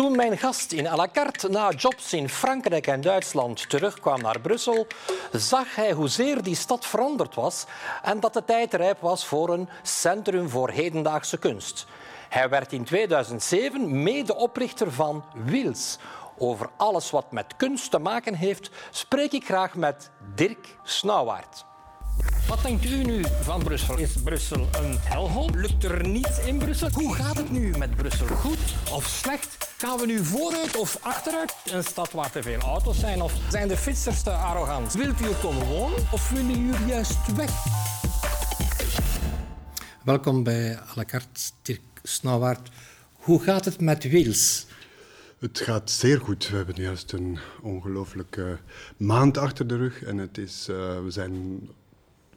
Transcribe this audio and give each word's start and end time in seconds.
Toen 0.00 0.16
mijn 0.16 0.38
gast 0.38 0.72
in 0.72 0.86
à 0.86 0.96
la 0.96 1.08
carte 1.12 1.48
na 1.48 1.70
jobs 1.70 2.12
in 2.12 2.28
Frankrijk 2.28 2.86
en 2.86 3.00
Duitsland 3.00 3.68
terugkwam 3.68 4.20
naar 4.20 4.40
Brussel, 4.40 4.86
zag 5.32 5.74
hij 5.74 5.92
hoezeer 5.92 6.42
die 6.42 6.54
stad 6.54 6.86
veranderd 6.86 7.34
was 7.34 7.66
en 8.02 8.20
dat 8.20 8.32
de 8.32 8.44
tijd 8.44 8.74
rijp 8.74 9.00
was 9.00 9.26
voor 9.26 9.48
een 9.48 9.68
centrum 9.82 10.48
voor 10.48 10.70
hedendaagse 10.70 11.38
kunst. 11.38 11.86
Hij 12.28 12.48
werd 12.48 12.72
in 12.72 12.84
2007 12.84 14.02
medeoprichter 14.02 14.92
van 14.92 15.24
Wils. 15.44 15.98
Over 16.38 16.70
alles 16.76 17.10
wat 17.10 17.32
met 17.32 17.56
kunst 17.56 17.90
te 17.90 17.98
maken 17.98 18.34
heeft, 18.34 18.70
spreek 18.90 19.32
ik 19.32 19.44
graag 19.44 19.74
met 19.74 20.10
Dirk 20.34 20.76
Snauwaard. 20.82 21.64
Wat 22.50 22.62
denkt 22.62 22.84
u 22.84 23.04
nu 23.04 23.24
van 23.40 23.62
Brussel? 23.62 23.98
Is 23.98 24.12
Brussel 24.24 24.68
een 24.72 24.98
helhol? 24.98 25.50
Lukt 25.54 25.84
er 25.84 26.08
niets 26.08 26.38
in 26.46 26.58
Brussel? 26.58 26.88
Hoe 26.92 27.14
gaat 27.14 27.36
het 27.36 27.50
nu 27.50 27.76
met 27.78 27.96
Brussel? 27.96 28.26
Goed 28.26 28.58
of 28.92 29.06
slecht? 29.06 29.74
Gaan 29.78 29.98
we 29.98 30.06
nu 30.06 30.24
vooruit 30.24 30.76
of 30.76 30.98
achteruit? 31.00 31.54
Een 31.64 31.84
stad 31.84 32.12
waar 32.12 32.30
te 32.30 32.42
veel 32.42 32.58
auto's 32.58 32.98
zijn? 32.98 33.22
Of 33.22 33.32
zijn 33.50 33.68
de 33.68 33.76
fietsers 33.76 34.22
te 34.22 34.30
arrogant? 34.30 34.92
Wilt 34.92 35.20
u 35.20 35.24
er 35.24 35.34
komen 35.34 35.66
wonen 35.66 35.98
of 36.12 36.30
willen 36.30 36.66
u 36.66 36.74
juist 36.86 37.36
weg? 37.36 37.50
Welkom 40.04 40.42
bij 40.42 40.78
à 40.78 40.92
la 40.94 41.04
carte, 41.04 41.50
Dirk 41.62 41.80
Snauwaard. 42.02 42.68
Hoe 43.12 43.42
gaat 43.42 43.64
het 43.64 43.80
met 43.80 44.10
Wils? 44.10 44.66
Het 45.38 45.60
gaat 45.60 45.90
zeer 45.90 46.20
goed. 46.20 46.48
We 46.48 46.56
hebben 46.56 46.74
juist 46.74 47.12
een 47.12 47.38
ongelooflijke 47.62 48.58
maand 48.96 49.38
achter 49.38 49.66
de 49.66 49.76
rug. 49.76 50.02
En 50.02 50.18
het 50.18 50.38
is, 50.38 50.66
uh, 50.70 50.76
we 50.76 51.10
zijn 51.10 51.60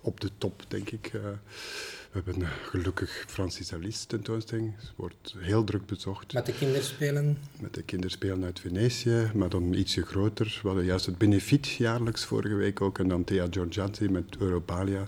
op 0.04 0.20
de 0.20 0.30
top, 0.38 0.64
denk 0.68 0.90
ik. 0.90 1.12
Uh, 1.14 1.22
we 2.12 2.22
hebben 2.26 2.48
gelukkig 2.48 3.26
Francis 3.28 3.74
tentoonstelling. 4.06 4.74
Het 4.78 4.92
wordt 4.96 5.36
heel 5.38 5.64
druk 5.64 5.86
bezocht. 5.86 6.34
Met 6.34 6.46
de 6.46 6.54
kinderspelen? 6.54 7.38
Met 7.60 7.74
de 7.74 7.84
kinderspelen 7.84 8.44
uit 8.44 8.60
Venetië, 8.60 9.32
maar 9.34 9.50
dan 9.50 9.74
ietsje 9.74 10.02
groter. 10.02 10.60
We 10.62 10.68
hadden 10.68 10.86
juist 10.86 11.06
het 11.06 11.18
Benefiet 11.18 11.68
jaarlijks 11.68 12.26
vorige 12.26 12.56
week 12.56 12.82
ook. 12.82 13.00
En 13.00 13.08
dan 13.08 13.24
Thea 13.24 13.48
Giorgianti 13.50 14.10
met 14.10 14.36
Europalia. 14.40 15.08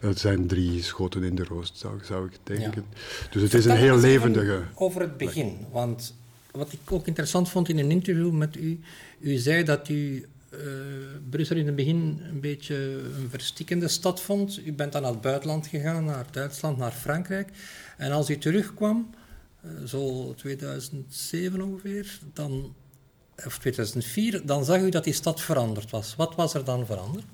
Het 0.00 0.18
zijn 0.18 0.46
drie 0.46 0.82
schoten 0.82 1.22
in 1.22 1.34
de 1.34 1.44
roost, 1.44 1.78
zou, 1.78 1.98
zou 2.04 2.26
ik 2.26 2.38
denken. 2.42 2.84
Dus 3.30 3.42
het 3.42 3.54
is 3.54 3.64
een 3.64 3.76
heel 3.76 3.98
levendige... 3.98 4.62
Over 4.74 5.00
het 5.00 5.16
begin, 5.16 5.56
want 5.72 6.14
wat 6.50 6.72
ik 6.72 6.92
ook 6.92 7.06
interessant 7.06 7.48
vond 7.48 7.68
in 7.68 7.78
een 7.78 7.90
interview 7.90 8.30
met 8.30 8.56
u, 8.56 8.80
u 9.18 9.36
zei 9.36 9.64
dat 9.64 9.88
u 9.88 10.26
uh, 10.50 10.60
Brussel 11.30 11.56
in 11.56 11.66
het 11.66 11.76
begin 11.76 12.20
een 12.30 12.40
beetje 12.40 12.74
een 13.18 13.30
verstikkende 13.30 13.88
stad 13.88 14.20
vond. 14.20 14.60
U 14.66 14.72
bent 14.72 14.92
dan 14.92 15.02
naar 15.02 15.10
het 15.10 15.20
buitenland 15.20 15.66
gegaan, 15.66 16.04
naar 16.04 16.26
Duitsland, 16.30 16.78
naar 16.78 16.92
Frankrijk. 16.92 17.48
En 17.96 18.12
als 18.12 18.30
u 18.30 18.38
terugkwam, 18.38 19.10
uh, 19.64 19.84
zo 19.86 20.34
2007 20.34 21.60
ongeveer, 21.60 22.18
dan, 22.32 22.74
of 23.46 23.58
2004, 23.58 24.46
dan 24.46 24.64
zag 24.64 24.80
u 24.80 24.88
dat 24.88 25.04
die 25.04 25.12
stad 25.12 25.40
veranderd 25.40 25.90
was. 25.90 26.16
Wat 26.16 26.34
was 26.34 26.54
er 26.54 26.64
dan 26.64 26.86
veranderd? 26.86 27.26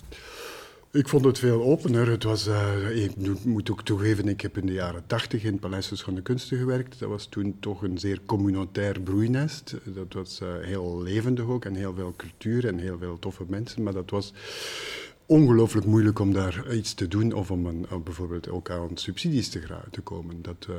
Ik 0.93 1.09
vond 1.09 1.25
het 1.25 1.39
veel 1.39 1.63
opener. 1.63 2.09
Het 2.09 2.23
was, 2.23 2.47
uh, 2.49 3.05
ik 3.05 3.45
moet 3.45 3.71
ook 3.71 3.83
toegeven, 3.83 4.29
ik 4.29 4.41
heb 4.41 4.57
in 4.59 4.67
de 4.67 4.73
jaren 4.73 5.07
tachtig 5.07 5.45
in 5.45 5.53
het 5.53 5.61
Paleis 5.61 5.87
van 5.87 5.97
Schone 5.97 6.23
Kunsten 6.23 6.59
gewerkt. 6.59 6.99
Dat 6.99 7.09
was 7.09 7.27
toen 7.27 7.57
toch 7.61 7.83
een 7.83 7.99
zeer 7.99 8.21
communautair 8.27 9.01
broeinest. 9.01 9.75
Dat 9.85 10.13
was 10.13 10.41
uh, 10.43 10.49
heel 10.61 11.03
levendig 11.03 11.45
ook 11.45 11.65
en 11.65 11.75
heel 11.75 11.95
veel 11.95 12.15
cultuur 12.17 12.67
en 12.67 12.79
heel 12.79 12.99
veel 12.99 13.19
toffe 13.19 13.45
mensen. 13.49 13.83
Maar 13.83 13.93
dat 13.93 14.11
was 14.11 14.33
ongelooflijk 15.27 15.87
moeilijk 15.87 16.19
om 16.19 16.33
daar 16.33 16.75
iets 16.75 16.95
te 16.95 17.09
doen 17.09 17.33
of 17.33 17.51
om 17.51 17.67
een, 17.67 17.87
bijvoorbeeld 18.05 18.49
ook 18.49 18.71
aan 18.71 18.91
subsidies 18.95 19.49
te, 19.49 19.61
te 19.91 20.01
komen. 20.01 20.43
Dat 20.43 20.67
uh, 20.71 20.77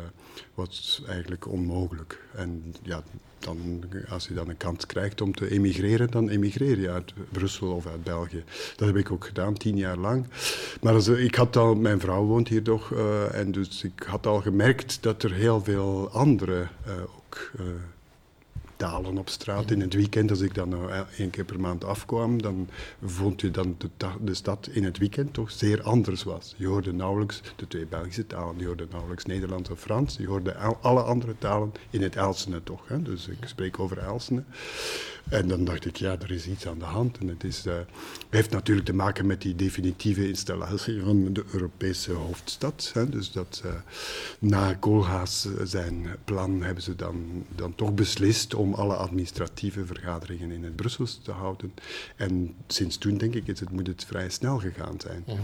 was 0.54 1.04
eigenlijk 1.08 1.48
onmogelijk. 1.48 2.22
En 2.36 2.76
ja, 2.82 3.04
dan, 3.40 3.84
als 4.10 4.28
je 4.28 4.34
dan 4.34 4.50
een 4.50 4.58
kans 4.58 4.86
krijgt 4.86 5.22
om 5.22 5.34
te 5.34 5.50
emigreren, 5.50 6.12
dan 6.12 6.30
emigreer 6.30 6.80
je 6.80 6.90
uit 6.90 7.14
Brussel 7.32 7.72
of 7.72 7.88
uit 7.88 8.04
België. 8.04 8.44
Dat 8.76 8.88
heb 8.88 8.98
ik 8.98 9.12
ook 9.12 9.26
gedaan, 9.26 9.54
tien 9.54 9.78
jaar 9.78 9.98
lang. 9.98 10.26
Maar 10.82 10.94
als, 10.94 11.08
ik 11.08 11.36
had 11.36 11.56
al, 11.56 11.76
mijn 11.76 12.00
vrouw 12.00 12.26
woont 12.26 12.48
hier 12.48 12.64
toch, 12.64 12.92
en 13.32 13.52
dus 13.52 13.84
ik 13.84 14.04
had 14.08 14.26
al 14.26 14.42
gemerkt 14.42 14.98
dat 15.02 15.24
er 15.24 15.34
heel 15.34 15.64
veel 15.64 16.10
andere 16.12 16.68
uh, 16.88 16.94
ook 17.02 17.52
dalen 18.84 19.18
op 19.18 19.30
straat. 19.30 19.72
In 19.72 19.82
het 19.82 19.94
weekend, 19.94 20.30
als 20.30 20.42
ik 20.42 20.56
dan 20.56 20.70
nou 20.70 20.92
één 21.18 21.30
keer 21.30 21.46
per 21.46 21.60
maand 21.60 21.84
afkwam, 21.84 22.42
dan 22.42 22.70
vond 23.06 23.42
je 23.42 23.52
dan 23.52 23.78
de, 24.22 24.34
stad 24.34 24.70
in 24.72 24.84
het 24.84 24.98
weekend 24.98 25.34
toch 25.34 25.52
zeer 25.52 25.82
anders 25.82 26.24
was. 26.24 26.54
Je 26.58 26.68
hoorde 26.68 26.94
nauwelijks 26.94 27.42
de 27.56 27.68
twee 27.68 27.86
Belgische 27.86 28.28
talen, 28.28 28.60
je 28.60 28.66
hoorde 28.66 28.88
nauwelijks 28.92 29.26
Nederlands 29.26 29.70
of 29.70 29.80
Frans, 29.80 30.16
je 30.18 30.28
hoorde 30.28 30.56
alle 30.82 31.02
andere 31.02 31.36
talen 31.38 31.72
in 31.90 32.02
het 32.02 32.16
Elsene 32.16 32.64
toch. 32.64 32.88
Hè? 32.88 33.02
Dus 33.02 33.28
ik 33.28 33.38
spreek 33.46 33.80
over 33.80 33.98
Elsene. 33.98 34.44
En 35.30 35.48
dan 35.48 35.66
dacht 35.66 35.86
ik, 35.86 35.96
ja, 35.96 36.16
er 36.20 36.32
is 36.32 36.48
iets 36.48 36.68
aan 36.68 36.80
de 36.80 36.86
hand. 36.86 37.18
En 37.18 37.28
het 37.28 37.44
is, 37.44 37.66
uh, 37.66 37.74
heeft 38.30 38.52
natuurlijk 38.52 38.88
te 38.88 38.94
maken 38.94 39.26
met 39.26 39.42
die 39.42 39.56
definitieve 39.56 40.28
installatie 40.28 41.02
van 41.02 41.34
de 41.34 41.44
Europese 41.52 42.12
hoofdstad. 42.12 42.92
Hè. 42.94 43.10
Dus 43.10 43.32
dat 43.32 43.62
uh, 43.66 43.72
na 44.40 44.74
Koolhaas 44.74 45.48
zijn 45.64 46.08
plan 46.24 46.62
hebben 46.62 46.84
ze 46.84 46.96
dan, 46.96 47.46
dan 47.56 47.76
toch 47.76 47.94
beslist 47.94 48.54
om 48.54 48.73
alle 48.76 48.96
administratieve 48.96 49.86
vergaderingen 49.86 50.52
in 50.52 50.64
het 50.64 50.76
Brussels 50.76 51.20
te 51.24 51.32
houden. 51.32 51.74
En 52.16 52.56
sinds 52.68 52.98
toen, 52.98 53.18
denk 53.18 53.34
ik, 53.34 53.48
is 53.48 53.60
het, 53.60 53.72
moet 53.72 53.88
het 53.88 54.06
vrij 54.06 54.30
snel 54.30 54.60
gegaan 54.60 54.96
zijn. 55.02 55.24
Ja. 55.26 55.36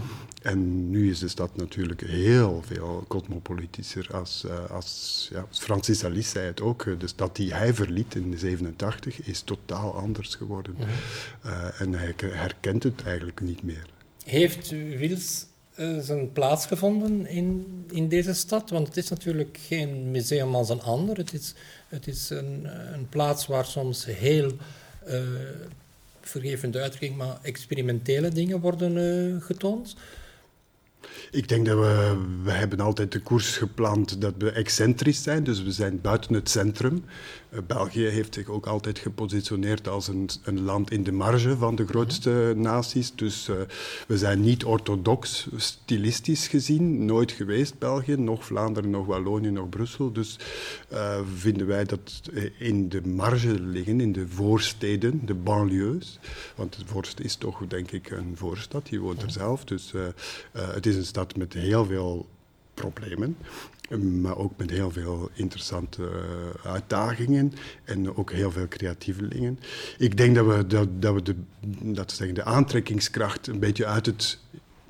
En 0.42 0.90
nu 0.90 1.10
is 1.10 1.18
de 1.18 1.28
stad 1.28 1.56
natuurlijk 1.56 2.00
heel 2.00 2.62
veel 2.66 3.04
cosmopolitischer 3.08 4.08
als, 4.12 4.44
uh, 4.46 4.70
als 4.70 5.28
ja, 5.32 5.46
Francis 5.50 6.04
Alice 6.04 6.28
zei 6.28 6.46
het 6.46 6.60
ook. 6.60 7.00
De 7.00 7.06
stad 7.06 7.36
die 7.36 7.54
hij 7.54 7.74
verliet 7.74 8.14
in 8.14 8.38
87 8.38 9.22
is 9.22 9.40
totaal 9.40 9.94
anders 9.94 10.34
geworden. 10.34 10.74
Ja. 10.78 10.86
Uh, 11.46 11.80
en 11.80 11.92
hij 11.92 12.14
herkent 12.24 12.82
het 12.82 13.02
eigenlijk 13.04 13.40
niet 13.40 13.62
meer. 13.62 13.86
Heeft 14.24 14.70
Wils 14.70 15.46
zijn 16.00 16.32
plaats 16.32 16.66
gevonden 16.66 17.26
in, 17.26 17.66
in 17.90 18.08
deze 18.08 18.34
stad? 18.34 18.70
Want 18.70 18.86
het 18.86 18.96
is 18.96 19.08
natuurlijk 19.08 19.58
geen 19.66 20.10
museum 20.10 20.54
als 20.54 20.68
een 20.68 20.82
ander. 20.82 21.16
Het 21.16 21.32
is, 21.32 21.54
het 21.88 22.06
is 22.06 22.30
een, 22.30 22.66
een 22.94 23.08
plaats 23.08 23.46
waar 23.46 23.64
soms 23.64 24.04
heel, 24.04 24.52
uh, 25.08 25.22
vergeven 26.20 26.70
de 26.70 26.80
uitdrukking, 26.80 27.16
maar 27.16 27.38
experimentele 27.42 28.28
dingen 28.28 28.60
worden 28.60 28.96
uh, 28.96 29.42
getoond. 29.42 29.94
Ik 31.30 31.48
denk 31.48 31.66
dat 31.66 31.78
we, 31.78 32.16
we 32.42 32.50
hebben 32.50 32.80
altijd 32.80 33.12
de 33.12 33.20
koers 33.20 33.56
gepland 33.56 34.20
dat 34.20 34.34
we 34.38 34.50
excentrisch 34.50 35.22
zijn. 35.22 35.44
Dus 35.44 35.62
we 35.62 35.72
zijn 35.72 36.00
buiten 36.00 36.34
het 36.34 36.48
centrum. 36.50 37.04
Uh, 37.50 37.58
België 37.66 38.04
heeft 38.04 38.34
zich 38.34 38.48
ook 38.48 38.66
altijd 38.66 38.98
gepositioneerd 38.98 39.88
als 39.88 40.08
een, 40.08 40.28
een, 40.44 40.60
land 40.60 40.90
in 40.90 41.02
de 41.02 41.12
marge 41.12 41.56
van 41.56 41.74
de 41.74 41.86
grootste 41.86 42.52
naties. 42.56 43.14
Dus 43.14 43.48
uh, 43.48 43.56
we 44.06 44.18
zijn 44.18 44.40
niet 44.40 44.64
orthodox 44.64 45.48
stilistisch 45.56 46.48
gezien. 46.48 47.04
Nooit 47.04 47.32
geweest 47.32 47.78
België. 47.78 48.16
Nog 48.16 48.44
Vlaanderen, 48.44 48.90
nog 48.90 49.06
Wallonië, 49.06 49.50
nog 49.50 49.68
Brussel. 49.68 50.12
Dus 50.12 50.38
uh, 50.92 51.18
vinden 51.36 51.66
wij 51.66 51.84
dat 51.84 52.20
in 52.58 52.88
de 52.88 53.06
marge 53.06 53.60
liggen, 53.60 54.00
in 54.00 54.12
de 54.12 54.28
voorsteden, 54.28 55.20
de 55.24 55.34
banlieues. 55.34 56.18
Want 56.56 56.76
het 56.76 56.84
Vorst 56.86 57.20
is 57.20 57.36
toch 57.36 57.66
denk 57.68 57.90
ik 57.90 58.10
een 58.10 58.32
voorstad. 58.36 58.88
Je 58.88 58.98
woont 58.98 59.22
er 59.22 59.30
zelf. 59.30 59.64
Dus 59.64 59.92
het 60.52 60.86
is 60.86 60.89
een 60.96 61.04
stad 61.04 61.36
met 61.36 61.52
heel 61.52 61.84
veel 61.84 62.28
problemen, 62.74 63.36
maar 63.98 64.36
ook 64.36 64.52
met 64.56 64.70
heel 64.70 64.90
veel 64.90 65.30
interessante 65.32 66.02
uh, 66.02 66.72
uitdagingen 66.72 67.52
en 67.84 68.16
ook 68.16 68.32
heel 68.32 68.50
veel 68.50 68.68
creatievelingen. 68.68 69.58
Ik 69.98 70.16
denk 70.16 70.34
dat 70.34 70.46
we, 70.46 70.66
dat, 70.66 71.02
dat 71.02 71.14
we 71.14 71.22
de, 71.22 71.34
dat 71.92 72.12
zeggen, 72.12 72.34
de 72.34 72.44
aantrekkingskracht 72.44 73.46
een 73.46 73.58
beetje 73.58 73.86
uit 73.86 74.06
het 74.06 74.38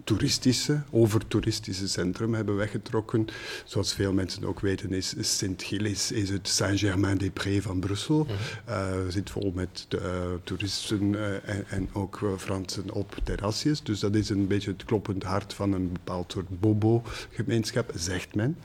toeristische, 0.05 0.83
overtoeristische 0.91 1.89
centrum 1.89 2.35
hebben 2.35 2.57
weggetrokken. 2.57 3.27
Zoals 3.65 3.95
veel 3.95 4.13
mensen 4.13 4.45
ook 4.45 4.61
weten 4.61 4.93
is 4.93 5.15
Sint-Gilles 5.21 6.13
is 6.13 6.31
het 6.31 6.49
Saint-Germain-des-Prés 6.49 7.63
van 7.63 7.81
Brussel. 7.81 8.19
Mm 8.19 8.27
-hmm. 8.67 9.11
zit 9.11 9.31
vol 9.31 9.53
met 9.55 9.87
de, 9.89 9.99
uh, 9.99 10.41
toeristen 10.45 11.13
uh, 11.13 11.49
en, 11.49 11.65
en, 11.69 11.89
ook 11.93 12.21
Fransen 12.37 12.93
op 12.93 13.17
terrasjes. 13.25 13.83
Dus 13.83 14.01
dat 14.01 14.15
is 14.15 14.29
een 14.29 14.47
beetje 14.47 14.71
het 14.71 14.85
kloppend 14.85 15.23
hart 15.23 15.55
van 15.55 15.73
een 15.73 15.93
bepaald 15.93 16.33
soort 16.33 16.61
bobo-gemeenschap, 16.61 17.93
zegt 17.95 18.35
men. 18.35 18.57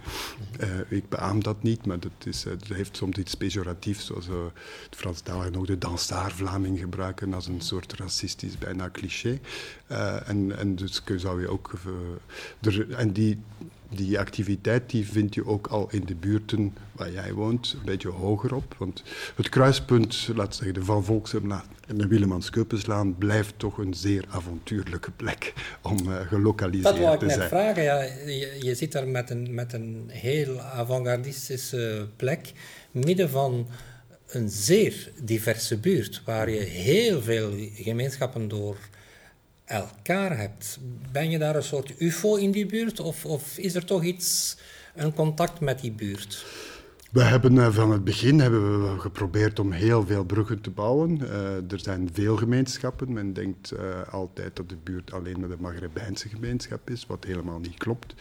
-hmm. 0.60 0.86
ik 0.90 1.10
beaam 1.10 1.44
dat 1.44 1.64
niet, 1.64 1.86
maar 1.86 2.00
dat, 2.00 2.12
is, 2.24 2.44
dat 2.44 2.68
heeft 2.68 2.98
soms 2.98 3.18
iets 3.18 3.36
pejoratiefs, 3.36 4.06
zoals 4.06 4.26
de 4.26 4.52
Franstaligen 4.90 5.56
ook 5.56 5.68
de 5.68 5.78
dansaar-Vlaming 5.78 6.80
gebruiken 6.80 7.34
als 7.34 7.48
een 7.48 7.62
soort 7.62 7.94
racistisch 7.94 8.58
bijna 8.58 8.90
cliché. 8.92 9.40
en, 10.26 10.58
en 10.58 10.76
dus 10.76 11.04
zou 11.36 11.42
je 11.42 11.54
ook. 11.54 11.72
Uh, 12.62 12.74
er, 12.74 12.94
en 12.96 13.12
die, 13.12 13.38
die 13.90 14.20
activiteit 14.20 14.90
die 14.90 15.08
vind 15.08 15.36
je 15.36 15.46
ook 15.46 15.68
al 15.68 15.88
in 15.92 16.06
de 16.06 16.16
buurten 16.16 16.74
waar 16.92 17.12
jij 17.12 17.34
woont, 17.34 17.76
een 17.80 17.86
beetje 17.86 18.10
hoger 18.10 18.56
op. 18.56 18.76
Want 18.78 19.04
het 19.36 19.50
kruispunt, 19.50 20.30
laten 20.36 20.54
zeggen, 20.54 20.74
de 20.74 20.84
Van 20.84 21.04
Volksemlaan 21.04 21.66
en 21.88 21.98
de 21.98 22.08
Willemans 22.08 22.50
Keupenslaan 22.50 23.18
blijft 23.18 23.54
toch 23.58 23.78
een 23.78 23.94
zeer 23.94 24.26
avontuurlijke 24.30 25.12
plek 25.12 25.54
om 25.82 25.98
uh, 26.08 26.20
gelokaliseerd 26.28 26.96
te 26.96 27.02
zijn. 27.02 27.12
Dat 27.12 27.20
wil 27.20 27.30
ik 27.30 27.38
net 27.38 27.48
vragen. 27.48 27.84
Ja, 27.84 28.02
je, 28.02 28.58
je 28.60 28.76
zit 28.76 28.92
daar 28.92 29.08
met 29.08 29.30
een, 29.30 29.54
met 29.54 29.74
een 29.74 30.06
heel 30.08 30.62
avant-gardistische 30.62 32.08
plek, 32.16 32.54
midden 32.92 33.30
van 33.30 33.68
een 34.28 34.50
zeer 34.50 35.12
diverse 35.24 35.78
buurt, 35.78 36.22
waar 36.26 36.50
je 36.50 36.60
heel 36.60 37.22
veel 37.22 37.52
gemeenschappen 37.74 38.48
door 38.48 38.78
elkaar 39.66 40.38
hebt. 40.38 40.80
Ben 41.12 41.30
je 41.30 41.38
daar 41.38 41.56
een 41.56 41.64
soort 41.64 41.94
UFO 42.00 42.36
in 42.36 42.52
die 42.52 42.66
buurt, 42.66 43.00
of, 43.00 43.26
of 43.26 43.58
is 43.58 43.76
er 43.76 43.86
toch 43.86 44.04
iets, 44.04 44.58
een 44.96 45.14
contact 45.14 45.60
met 45.60 45.80
die 45.80 45.92
buurt? 45.92 46.46
We 47.16 47.24
hebben 47.24 47.58
eh, 47.58 47.74
van 47.74 47.92
het 47.92 48.04
begin 48.04 48.40
hebben 48.40 48.94
we 48.94 49.00
geprobeerd 49.00 49.60
om 49.60 49.72
heel 49.72 50.06
veel 50.06 50.24
bruggen 50.24 50.62
te 50.62 50.70
bouwen. 50.70 51.20
Uh, 51.22 51.72
er 51.72 51.80
zijn 51.80 52.10
veel 52.14 52.38
gemeenschappen. 52.38 53.14
Men 53.14 53.34
denkt 53.34 53.74
uh, 53.74 53.80
altijd 54.14 54.56
dat 54.56 54.70
de 54.70 54.78
buurt 54.84 55.14
alleen 55.14 55.40
maar 55.40 55.50
de 55.50 55.58
Maghrebijnse 55.60 56.30
gemeenschap 56.30 56.90
is, 56.90 57.06
wat 57.06 57.24
helemaal 57.24 57.60
niet 57.60 57.78
klopt. 57.78 58.16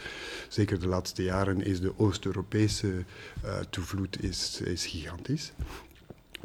Zeker 0.49 0.81
de 0.81 0.87
laatste 0.87 1.23
jaren 1.23 1.65
is 1.65 1.81
de 1.81 1.93
Oost-Europese 1.97 3.05
toevloed 3.71 4.23
is, 4.23 4.61
is 4.65 4.87
gigantisch. 4.87 5.53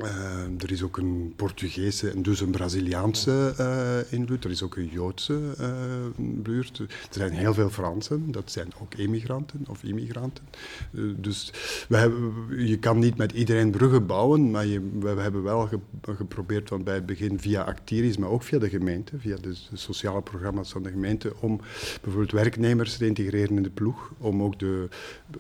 Uh, 0.04 0.62
er 0.64 0.72
is 0.72 0.84
ook 0.84 0.98
een 0.98 1.34
Portugese 1.36 2.10
en 2.10 2.22
dus 2.22 2.40
een 2.40 2.50
Braziliaanse 2.50 3.54
uh, 3.60 4.20
invloed. 4.20 4.44
Er 4.44 4.50
is 4.52 4.64
ook 4.64 4.76
een 4.76 4.88
Joodse 4.88 5.40
uh, 5.60 5.68
buurt. 6.18 6.78
Er 6.78 6.88
zijn 7.10 7.32
heel 7.32 7.54
veel 7.54 7.70
Fransen, 7.70 8.32
dat 8.32 8.52
zijn 8.52 8.72
ook 8.82 8.94
emigranten 8.94 9.66
of 9.70 9.84
immigranten. 9.84 10.44
dus 11.16 11.54
we 11.88 11.98
hebben, 11.98 12.34
je 12.68 12.78
kan 12.78 13.00
niet 13.00 13.18
met 13.18 13.32
iedereen 13.32 13.72
bruggen 13.72 14.06
bouwen, 14.06 14.52
maar 14.52 14.66
je, 14.66 14.90
we, 15.00 15.08
hebben 15.08 15.44
wel 15.44 15.68
ge, 15.68 15.80
geprobeerd 16.02 16.68
van 16.68 16.84
bij 16.84 16.96
het 16.96 17.06
begin 17.06 17.40
via 17.40 17.62
Actiris, 17.62 18.18
maar 18.18 18.30
ook 18.30 18.44
via 18.44 18.60
de 18.60 18.70
gemeente, 18.70 19.20
via 19.20 19.36
de, 19.36 19.56
sociale 19.74 20.22
programma's 20.22 20.72
van 20.72 20.84
de 20.84 20.90
gemeente, 20.90 21.34
om 21.40 21.62
bijvoorbeeld 22.02 22.32
werknemers 22.32 22.98
te 22.98 23.06
integreren 23.06 23.56
in 23.56 23.64
de 23.64 23.70
ploeg, 23.70 24.12
om 24.18 24.44
ook 24.44 24.60
de, 24.60 24.88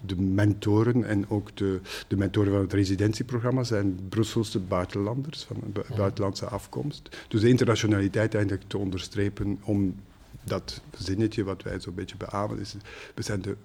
de 0.06 0.22
mentoren 0.22 1.04
en 1.04 1.30
ook 1.30 1.58
de, 1.58 1.80
de 2.08 2.18
mentoren 2.18 2.52
van 2.52 2.62
het 2.62 2.74
residentieprogramma 2.74 3.64
zijn 3.64 4.00
Brussels 4.10 4.49
de 4.52 4.60
buitenlanders, 4.60 5.44
van 5.44 5.74
buitenlandse 5.96 6.46
afkomst. 6.46 7.18
Dus 7.28 7.42
de 7.42 7.50
internationaliteit 7.50 8.34
eigenlijk 8.34 8.64
te 8.68 8.78
onderstrepen 8.78 9.60
om 9.64 9.96
dat 10.44 10.82
zinnetje 10.98 11.44
wat 11.44 11.64
wij 11.64 11.80
zo'n 11.80 11.94
beetje 11.94 12.18
beamen, 12.18 12.60
is 12.60 12.76
we 13.16 13.22
zijn 13.22 13.42
de, 13.42 13.56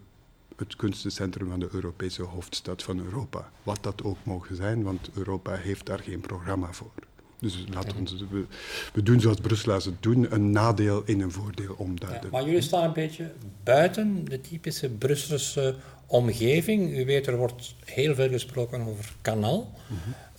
het 0.56 0.76
kunstencentrum 0.76 1.48
van 1.48 1.60
de 1.60 1.69
Europese 1.72 2.22
hoofdstad 2.22 2.82
van 2.82 2.98
Europa. 2.98 3.50
Wat 3.62 3.78
dat 3.81 4.02
ook 4.02 4.19
mogen 4.22 4.56
zijn, 4.56 4.82
want 4.82 5.10
Europa 5.14 5.54
heeft 5.54 5.86
daar 5.86 5.98
geen 5.98 6.20
programma 6.20 6.72
voor. 6.72 6.92
Dus 7.38 7.64
laten 7.75 8.04
we, 8.04 8.26
we, 8.31 8.44
we 8.92 9.02
doen 9.02 9.20
zoals 9.20 9.40
Brusselaars 9.40 9.84
het 9.84 10.02
doen, 10.02 10.34
een 10.34 10.50
nadeel 10.50 11.02
in 11.04 11.20
een 11.20 11.32
voordeel 11.32 11.75
omduiden. 11.78 12.22
Ja, 12.22 12.28
maar 12.31 12.46
jullie 12.46 12.60
staan 12.60 12.84
een 12.84 12.92
beetje 12.92 13.32
buiten 13.62 14.25
de 14.25 14.40
typische 14.40 14.88
Brusselse 14.90 15.76
omgeving. 16.06 16.98
U 16.98 17.04
weet, 17.04 17.26
er 17.26 17.36
wordt 17.36 17.74
heel 17.84 18.14
veel 18.14 18.28
gesproken 18.28 18.80
over 18.80 19.12
kanaal. 19.22 19.72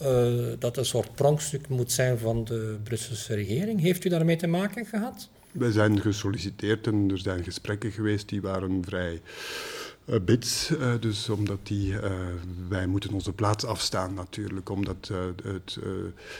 uh, 0.01 0.33
dat 0.59 0.77
een 0.77 0.85
soort 0.85 1.15
pronkstuk 1.15 1.67
moet 1.69 1.91
zijn 1.91 2.17
van 2.17 2.44
de 2.44 2.77
Brusselse 2.83 3.35
regering. 3.35 3.81
Heeft 3.81 4.06
u 4.06 4.09
daarmee 4.09 4.35
te 4.35 4.47
maken 4.47 4.85
gehad? 4.85 5.29
Wij 5.51 5.71
zijn 5.71 6.01
gesolliciteerd 6.01 6.88
en 6.88 7.09
er 7.12 7.17
zijn 7.17 7.44
gesprekken 7.44 7.91
geweest 7.91 8.29
die 8.29 8.41
waren 8.41 8.83
vrij 8.85 9.21
bits. 10.06 10.72
Uh, 10.72 10.94
dus 11.00 11.30
omdat 11.30 11.60
die, 11.63 11.92
uh, 11.92 12.02
wij 12.68 12.88
moeten 12.88 13.13
onze 13.13 13.34
plaats 13.34 13.66
afstaan 13.66 14.13
natuurlijk. 14.13 14.69
Omdat 14.69 15.12
het, 15.44 15.78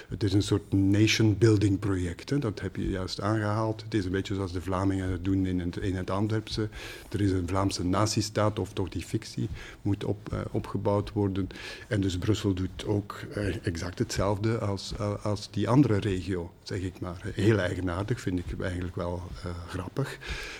het 0.10 0.24
is 0.24 0.34
een 0.34 0.42
soort 0.42 0.74
nation 0.74 1.38
building 1.38 1.80
project. 1.80 2.30
Hè. 2.30 2.40
Dat 2.40 2.60
heb 2.60 2.76
je 2.76 2.90
juist 2.90 3.22
aangehaald. 3.22 3.82
Het 3.82 3.94
is 3.94 4.06
een 4.06 4.12
beetje 4.12 4.36
zoals 4.36 4.52
de 4.52 4.62
Vlamingen 4.62 5.12
het 5.12 5.26
doen 5.26 5.46
in 5.46 5.60
het, 5.60 5.78
in 5.78 5.96
het 5.96 6.10
Antwerpse. 6.10 6.70
Er 7.12 7.22
is 7.22 7.32
een 7.32 7.48
Vlaamse 7.48 7.86
natiestaat, 7.86 8.60
of 8.60 8.74
toch 8.74 8.90
die 8.90 9.04
fictie, 9.04 9.50
moet 9.82 10.04
op, 10.04 10.48
opgebouwd 10.52 11.12
worden. 11.12 11.48
En 11.88 12.02
dus 12.02 12.18
Brussel 12.18 12.54
doet 12.54 12.86
ook 12.86 13.20
exact 13.64 14.00
hetzelfde 14.00 14.58
als, 14.58 14.94
als 15.22 15.52
die 15.52 15.70
andere 15.70 16.00
regio, 16.00 16.52
zeg 16.64 16.80
ik 16.80 17.00
maar. 17.00 17.22
Heel 17.34 17.58
eigenaardig, 17.58 18.22
vind 18.22 18.40
ik 18.40 18.62
eigenlijk 18.62 18.96
wel 18.96 19.22
grappig. 19.68 20.18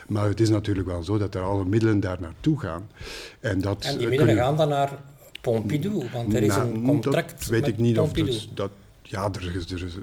Maar 0.08 0.28
het 0.28 0.40
is 0.40 0.50
natuurlijk 0.50 0.88
wel 0.88 1.04
zo 1.04 1.18
dat 1.18 1.36
er 1.36 1.42
alle 1.42 1.66
middelen 1.66 2.00
daar 2.00 2.22
naartoe 2.22 2.60
gaan. 2.60 2.90
En, 3.40 3.62
dat, 3.62 3.84
en 3.86 3.98
die 3.98 4.08
middelen 4.08 4.36
gaan 4.36 4.58
dan 4.58 4.70
naar 4.70 4.90
Pompidou, 5.42 6.10
want 6.14 6.34
er 6.34 6.44
is 6.44 6.56
een 6.56 6.84
contract 6.84 7.40
dat 7.40 7.48
weet 7.48 7.68
ik 7.68 7.78
niet 7.78 7.96
Pompidou. 7.96 8.36
of 8.36 8.42
dat, 8.44 8.56
dat 8.56 8.72
ja, 9.08 9.30
er 9.32 9.56
is, 9.56 9.72
er 9.72 9.86
is, 9.86 9.98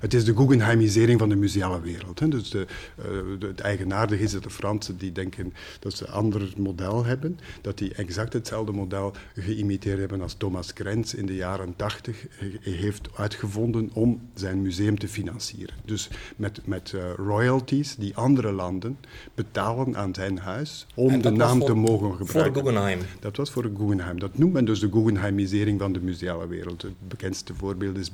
het 0.00 0.14
is 0.14 0.24
de 0.24 0.36
Guggenheimisering 0.36 1.18
van 1.18 1.28
de 1.28 1.36
museale 1.36 1.80
wereld. 1.80 2.18
Hè. 2.18 2.28
Dus 2.28 2.50
de, 2.50 2.66
uh, 2.98 3.04
de, 3.38 3.46
het 3.46 3.60
eigenaardige 3.60 4.22
is 4.22 4.32
dat 4.32 4.42
de 4.42 4.50
Fransen 4.50 4.96
die 4.96 5.12
denken 5.12 5.52
dat 5.80 5.94
ze 5.94 6.06
een 6.06 6.12
ander 6.12 6.52
model 6.56 7.04
hebben, 7.04 7.38
dat 7.60 7.78
die 7.78 7.94
exact 7.94 8.32
hetzelfde 8.32 8.72
model 8.72 9.12
geïmiteerd 9.34 9.98
hebben 9.98 10.20
als 10.20 10.34
Thomas 10.34 10.72
Krenz 10.72 11.12
in 11.12 11.26
de 11.26 11.34
jaren 11.34 11.76
80 11.76 12.26
heeft 12.60 13.08
uitgevonden 13.16 13.90
om 13.92 14.20
zijn 14.34 14.62
museum 14.62 14.98
te 14.98 15.08
financieren. 15.08 15.74
Dus 15.84 16.08
met, 16.36 16.60
met 16.66 16.92
uh, 16.94 17.02
royalties 17.16 17.96
die 17.96 18.16
andere 18.16 18.52
landen 18.52 18.98
betalen 19.34 19.96
aan 19.96 20.14
zijn 20.14 20.38
huis 20.38 20.86
om 20.94 21.22
de 21.22 21.30
naam 21.30 21.58
voor, 21.58 21.66
te 21.66 21.74
mogen 21.74 22.16
gebruiken. 22.16 22.54
Voor 22.54 22.62
Guggenheim. 22.62 23.00
Dat 23.20 23.36
was 23.36 23.50
voor 23.50 23.70
Guggenheim. 23.76 24.18
Dat 24.18 24.38
noemt 24.38 24.52
men 24.52 24.64
dus 24.64 24.80
de 24.80 24.88
Guggenheimisering 24.92 25.80
van 25.80 25.92
de 25.92 26.00
museale 26.00 26.46
wereld. 26.46 26.82
Het 26.82 27.08
bekendste 27.08 27.54
voorbeeld 27.54 27.98
is 27.98 28.12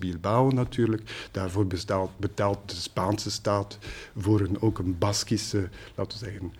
Natuurlijk. 0.54 1.28
Daarvoor 1.30 1.66
betaalt, 2.16 2.68
de 2.68 2.76
Spaanse 2.76 3.30
staat 3.30 3.78
voor 4.16 4.40
een, 4.40 4.60
ook 4.60 4.78
een 4.78 4.98
Baskische, 4.98 5.68
laten 5.94 6.18
we 6.18 6.24
zeggen, 6.24 6.52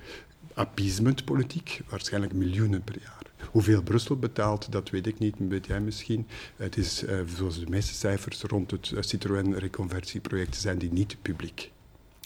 appeasementpolitiek, 0.55 1.81
waarschijnlijk 1.89 2.33
miljoenen 2.33 2.83
per 2.83 2.99
jaar. 3.03 3.17
Hoeveel 3.51 3.83
Brussel 3.83 4.17
betaalt, 4.17 4.73
dat 4.73 4.91
weet 4.91 5.07
ik 5.07 5.19
niet, 5.19 5.35
weet 5.39 5.67
jij 5.67 5.81
misschien. 5.81 6.27
Het 6.57 6.77
is, 6.77 7.05
uh, 7.05 7.21
zoals 7.37 7.61
de 7.61 7.71
meeste 7.71 7.95
cijfers 7.95 8.43
rond 8.43 8.71
het 8.71 8.93
Citroën-reconversieproject, 9.01 10.57
zijn 10.57 10.79
die 10.79 10.93
niet 10.93 11.17
publiek. 11.23 11.71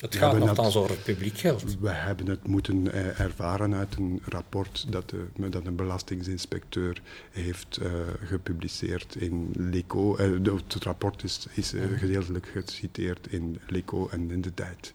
Het 0.02 0.16
gaat 0.16 0.38
nogthans 0.38 0.76
over 0.76 0.96
publiek 0.96 1.38
geld. 1.38 1.78
We 1.80 1.90
hebben 1.90 2.28
het 2.28 2.46
moeten 2.46 2.92
eh, 2.92 3.20
ervaren 3.20 3.74
uit 3.74 3.94
een 3.96 4.22
rapport 4.24 4.86
dat, 4.88 5.10
de, 5.10 5.48
dat 5.50 5.66
een 5.66 5.76
belastingsinspecteur 5.76 7.02
heeft 7.30 7.78
uh, 7.82 7.90
gepubliceerd 8.24 9.16
in 9.16 9.50
LECO. 9.56 10.18
Uh, 10.18 10.52
het 10.68 10.84
rapport 10.84 11.22
is, 11.22 11.46
is 11.54 11.74
uh, 11.74 11.82
gedeeltelijk 11.98 12.46
geciteerd 12.46 13.26
in 13.30 13.58
LECO 13.66 14.08
en 14.08 14.30
in 14.30 14.40
de 14.40 14.54
tijd. 14.54 14.92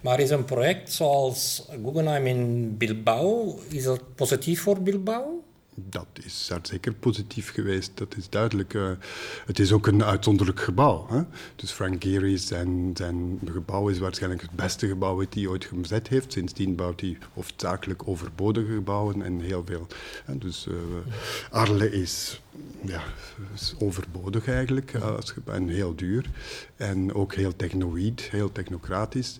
Maar 0.00 0.20
is 0.20 0.30
een 0.30 0.44
project 0.44 0.92
zoals 0.92 1.66
Guggenheim 1.84 2.26
in 2.26 2.76
Bilbao, 2.76 3.58
is 3.68 3.84
dat 3.84 4.14
positief 4.14 4.62
voor 4.62 4.82
Bilbao? 4.82 5.42
Dat 5.88 6.06
is 6.24 6.50
zeker 6.62 6.94
positief 6.94 7.52
geweest. 7.52 7.90
Dat 7.94 8.16
is 8.16 8.28
duidelijk. 8.28 8.74
Uh, 8.74 8.90
het 9.46 9.58
is 9.58 9.72
ook 9.72 9.86
een 9.86 10.04
uitzonderlijk 10.04 10.60
gebouw. 10.60 11.06
Hè? 11.08 11.22
Dus 11.56 11.70
Frank 11.70 12.04
Gehry, 12.04 12.36
zijn, 12.36 12.90
zijn 12.94 13.40
gebouw 13.52 13.88
is 13.88 13.98
waarschijnlijk 13.98 14.42
het 14.42 14.50
beste 14.50 14.88
gebouw 14.88 15.18
dat 15.18 15.34
hij 15.34 15.46
ooit 15.46 15.64
gezet 15.64 16.08
heeft. 16.08 16.32
Sindsdien 16.32 16.74
bouwt 16.74 17.00
hij 17.00 17.18
hoofdzakelijk 17.34 18.08
overbodige 18.08 18.72
gebouwen 18.74 19.22
en 19.22 19.40
heel 19.40 19.62
veel. 19.66 19.86
Hè? 20.24 20.38
Dus 20.38 20.66
uh, 20.66 20.74
Arle 21.50 21.90
is 21.90 22.40
ja, 22.80 23.02
is 23.54 23.74
overbodig 23.78 24.48
eigenlijk 24.48 24.94
als, 24.94 25.34
en 25.44 25.68
heel 25.68 25.94
duur. 25.94 26.30
En 26.76 27.14
ook 27.14 27.34
heel 27.34 27.56
technoïd, 27.56 28.20
heel 28.20 28.52
technocratisch. 28.52 29.38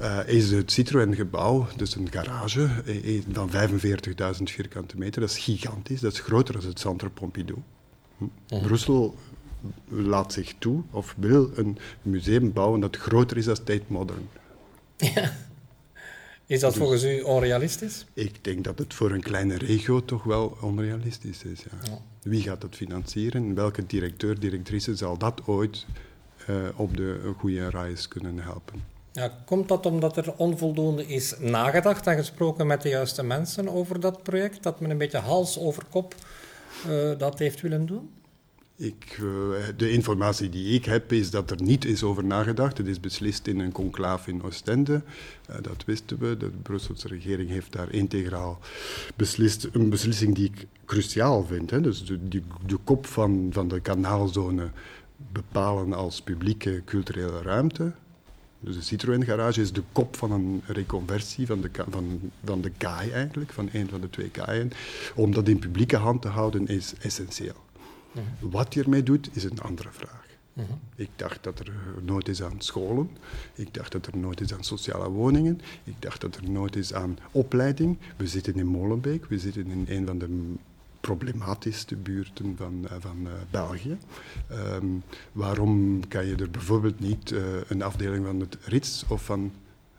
Uh, 0.00 0.18
is 0.26 0.50
het 0.50 0.72
Citroën-gebouw, 0.72 1.66
dus 1.76 1.94
een 1.94 2.08
garage 2.10 2.68
van 3.32 3.50
45.000 3.50 4.42
vierkante 4.42 4.98
meter, 4.98 5.20
dat 5.20 5.30
is 5.30 5.38
gigantisch, 5.38 6.00
dat 6.00 6.12
is 6.12 6.20
groter 6.20 6.56
dan 6.56 6.64
het 6.64 6.78
Centre 6.78 7.08
Pompidou. 7.08 7.58
Hm. 8.18 8.26
Brussel 8.62 9.16
laat 9.88 10.32
zich 10.32 10.54
toe, 10.58 10.82
of 10.90 11.14
wil 11.18 11.50
een 11.54 11.78
museum 12.02 12.52
bouwen 12.52 12.80
dat 12.80 12.96
groter 12.96 13.36
is 13.36 13.44
dan 13.44 13.58
Tate 13.64 13.84
Modern. 13.86 14.28
Ja. 14.96 15.32
Is 16.52 16.60
dat 16.60 16.70
dus 16.70 16.78
volgens 16.78 17.04
u 17.04 17.20
onrealistisch? 17.20 18.06
Ik 18.12 18.44
denk 18.44 18.64
dat 18.64 18.78
het 18.78 18.94
voor 18.94 19.10
een 19.10 19.22
kleine 19.22 19.56
regio 19.56 20.04
toch 20.04 20.24
wel 20.24 20.56
onrealistisch 20.60 21.44
is. 21.44 21.60
Ja. 21.60 21.98
Wie 22.22 22.42
gaat 22.42 22.60
dat 22.60 22.74
financieren? 22.74 23.54
Welke 23.54 23.86
directeur, 23.86 24.40
directrice 24.40 24.96
zal 24.96 25.18
dat 25.18 25.46
ooit 25.46 25.86
uh, 26.48 26.56
op 26.76 26.96
de 26.96 27.32
goede 27.38 27.70
reis 27.70 28.08
kunnen 28.08 28.38
helpen? 28.38 28.84
Ja, 29.12 29.42
komt 29.44 29.68
dat 29.68 29.86
omdat 29.86 30.16
er 30.16 30.34
onvoldoende 30.36 31.06
is 31.06 31.34
nagedacht 31.38 32.06
en 32.06 32.16
gesproken 32.16 32.66
met 32.66 32.82
de 32.82 32.88
juiste 32.88 33.22
mensen 33.22 33.68
over 33.68 34.00
dat 34.00 34.22
project? 34.22 34.62
Dat 34.62 34.80
men 34.80 34.90
een 34.90 34.98
beetje 34.98 35.18
hals 35.18 35.58
over 35.58 35.84
kop 35.90 36.14
uh, 36.88 37.18
dat 37.18 37.38
heeft 37.38 37.60
willen 37.60 37.86
doen? 37.86 38.10
Ik, 38.82 39.18
uh, 39.20 39.64
de 39.76 39.90
informatie 39.90 40.48
die 40.48 40.74
ik 40.74 40.84
heb 40.84 41.12
is 41.12 41.30
dat 41.30 41.50
er 41.50 41.62
niet 41.62 41.84
is 41.84 42.02
over 42.02 42.24
nagedacht. 42.24 42.78
Het 42.78 42.86
is 42.86 43.00
beslist 43.00 43.46
in 43.46 43.58
een 43.58 43.72
conclave 43.72 44.30
in 44.30 44.42
Oostende. 44.42 45.02
Uh, 45.50 45.56
dat 45.62 45.84
wisten 45.84 46.18
we. 46.18 46.36
De 46.36 46.50
Brusselse 46.62 47.08
regering 47.08 47.50
heeft 47.50 47.72
daar 47.72 47.92
integraal 47.92 48.58
beslist. 49.16 49.68
Een 49.72 49.90
beslissing 49.90 50.34
die 50.34 50.44
ik 50.44 50.66
cruciaal 50.84 51.44
vind. 51.44 51.70
Hè. 51.70 51.80
Dus 51.80 52.04
de, 52.04 52.28
de 52.66 52.78
kop 52.84 53.06
van, 53.06 53.48
van 53.52 53.68
de 53.68 53.80
kanaalzone 53.80 54.70
bepalen 55.32 55.92
als 55.92 56.22
publieke 56.22 56.82
culturele 56.84 57.42
ruimte. 57.42 57.92
Dus 58.60 58.74
de 58.74 58.82
Citroën 58.82 59.24
Garage 59.24 59.60
is 59.60 59.72
de 59.72 59.82
kop 59.92 60.16
van 60.16 60.32
een 60.32 60.62
reconversie 60.66 61.46
van 61.46 61.60
de, 61.60 61.70
van, 61.90 62.32
van 62.44 62.60
de 62.60 62.70
kaai 62.70 63.10
eigenlijk, 63.10 63.52
van 63.52 63.68
een 63.72 63.88
van 63.88 64.00
de 64.00 64.10
twee 64.10 64.30
kaaien. 64.30 64.70
Om 65.14 65.32
dat 65.32 65.48
in 65.48 65.58
publieke 65.58 65.96
hand 65.96 66.22
te 66.22 66.28
houden 66.28 66.66
is 66.66 66.92
essentieel. 67.00 67.61
Wat 68.38 68.74
je 68.74 68.82
ermee 68.82 69.02
doet, 69.02 69.36
is 69.36 69.44
een 69.44 69.60
andere 69.60 69.90
vraag. 69.90 70.22
Ik 70.96 71.10
dacht 71.16 71.44
dat 71.44 71.58
er 71.58 71.72
nood 72.02 72.28
is 72.28 72.42
aan 72.42 72.60
scholen. 72.60 73.10
Ik 73.54 73.74
dacht 73.74 73.92
dat 73.92 74.06
er 74.06 74.16
nood 74.16 74.40
is 74.40 74.54
aan 74.54 74.64
sociale 74.64 75.08
woningen. 75.08 75.60
Ik 75.84 75.94
dacht 75.98 76.20
dat 76.20 76.36
er 76.36 76.50
nood 76.50 76.76
is 76.76 76.94
aan 76.94 77.18
opleiding. 77.30 77.98
We 78.16 78.26
zitten 78.26 78.54
in 78.54 78.66
Molenbeek. 78.66 79.24
We 79.24 79.38
zitten 79.38 79.66
in 79.66 79.86
een 79.88 80.06
van 80.06 80.18
de 80.18 80.54
problematischste 81.00 81.96
buurten 81.96 82.56
van, 82.56 82.80
uh, 82.84 82.92
van 82.98 83.16
uh, 83.22 83.32
België. 83.50 83.98
Um, 84.52 85.02
waarom 85.32 86.00
kan 86.08 86.26
je 86.26 86.36
er 86.36 86.50
bijvoorbeeld 86.50 87.00
niet 87.00 87.30
uh, 87.30 87.42
een 87.68 87.82
afdeling 87.82 88.24
van 88.26 88.40
het 88.40 88.56
RITS 88.60 89.04
of 89.08 89.24
van... 89.24 89.52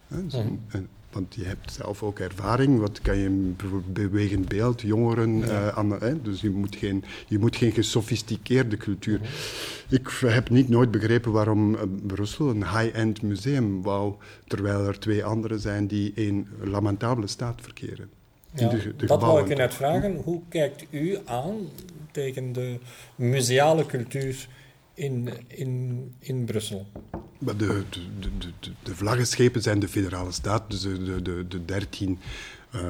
Een, 0.10 0.88
want 1.14 1.36
je 1.36 1.44
hebt 1.44 1.72
zelf 1.72 2.04
ook 2.04 2.20
ervaring. 2.20 2.80
Wat 2.80 3.02
kan 3.02 3.18
je 3.18 3.30
bijvoorbeeld 3.30 3.94
bewegend 3.94 4.48
beeld, 4.48 4.82
jongeren 4.82 5.38
ja. 5.38 5.72
aan 5.72 6.20
Dus 6.24 6.42
je 6.42 6.50
moet 6.50 6.76
geen, 6.76 7.04
je 7.28 7.40
moet 7.40 7.56
geen 7.56 7.72
gesofisticeerde 7.72 8.78
cultuur. 8.78 9.20
Ja. 9.22 9.98
Ik 9.98 10.10
heb 10.26 10.50
niet 10.50 10.70
nooit 10.70 10.92
begrepen 10.92 11.32
waarom 11.32 11.78
Brussel 12.08 12.50
een 12.50 12.68
high-end 12.68 13.22
museum 13.22 13.82
wou, 13.82 14.14
terwijl 14.48 14.88
er 14.88 15.00
twee 15.00 15.26
andere 15.26 15.58
zijn 15.58 15.88
die 15.88 16.12
in 16.16 16.48
lamentabele 16.64 17.28
staat 17.28 17.62
verkeren. 17.62 18.10
Ja, 18.56 18.68
de, 18.68 18.96
de 18.98 19.06
dat 19.06 19.22
wou 19.22 19.42
ik 19.42 19.48
je 19.48 19.56
net 19.56 19.74
vragen. 19.74 20.16
Hoe 20.24 20.42
kijkt 20.50 20.86
u 20.90 21.18
aan 21.26 21.56
tegen 22.12 22.54
de 22.54 22.80
museale 23.16 23.86
cultuur 23.86 24.48
in, 24.94 25.30
in, 25.48 26.12
in 26.20 26.46
Brussel? 26.46 26.88
De, 27.40 27.56
de, 27.56 27.84
de, 28.20 28.30
de, 28.60 28.72
de 28.84 28.96
vlaggenschepen 28.96 29.62
zijn 29.62 29.80
de 29.80 29.88
federale 29.88 30.32
staat, 30.32 30.70
dus 30.70 30.82
de, 30.82 31.22
de, 31.22 31.46
de 31.48 31.66
dertien 31.66 32.20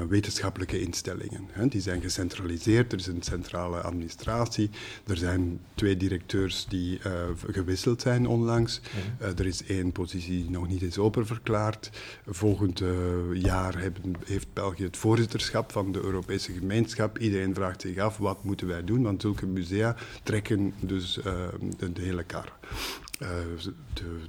wetenschappelijke 0.08 0.82
instellingen. 0.82 1.48
Hè. 1.52 1.68
Die 1.68 1.82
zijn 1.82 2.02
gecentraliseerd, 2.02 2.92
er 2.92 3.00
is 3.00 3.08
een 3.08 3.22
centrale 3.22 3.82
administratie, 3.82 4.70
er 5.08 5.18
zijn 5.18 5.60
twee 5.76 5.98
directeurs 5.98 6.66
die 6.70 7.00
uh, 7.06 7.12
gewisseld 7.48 8.02
zijn 8.02 8.28
onlangs, 8.28 8.82
uh, 9.22 9.28
er 9.28 9.46
is 9.46 9.64
één 9.66 9.92
positie 9.92 10.42
die 10.42 10.50
nog 10.50 10.68
niet 10.68 10.82
is 10.82 10.98
openverklaard. 10.98 11.90
Volgend 12.26 12.82
jaar 13.34 13.80
hebben, 13.80 14.16
heeft 14.26 14.54
België 14.54 14.84
het 14.84 14.98
voorzitterschap 14.98 15.72
van 15.72 15.92
de 15.92 16.02
Europese 16.02 16.52
gemeenschap. 16.52 17.18
Iedereen 17.18 17.54
vraagt 17.54 17.82
zich 17.82 17.98
af, 17.98 18.18
wat 18.18 18.44
moeten 18.44 18.68
wij 18.68 18.84
doen? 18.84 19.04
Want 19.04 19.22
zulke 19.22 19.46
musea 19.46 19.96
trekken 20.24 20.74
dus 20.80 21.14
de, 21.78 21.94
de 21.94 22.02
hele 22.02 22.24
kar. 22.24 22.54
de, 23.94 24.20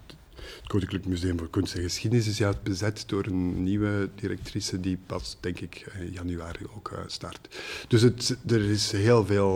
het 0.56 0.66
Koninklijk 0.66 1.06
Museum 1.06 1.38
voor 1.38 1.50
Kunst 1.50 1.74
en 1.74 1.82
Geschiedenis 1.82 2.26
is 2.26 2.38
bezet 2.62 3.04
door 3.06 3.26
een 3.26 3.62
nieuwe 3.62 4.08
directrice 4.14 4.80
die 4.80 4.98
pas, 5.06 5.36
denk 5.40 5.60
ik, 5.60 5.86
in 5.98 6.12
januari 6.12 6.66
ook 6.76 6.90
uh, 6.92 6.98
start. 7.06 7.48
Dus 7.88 8.02
het, 8.02 8.36
er 8.46 8.70
is 8.70 8.92
heel 8.92 9.26
veel 9.26 9.50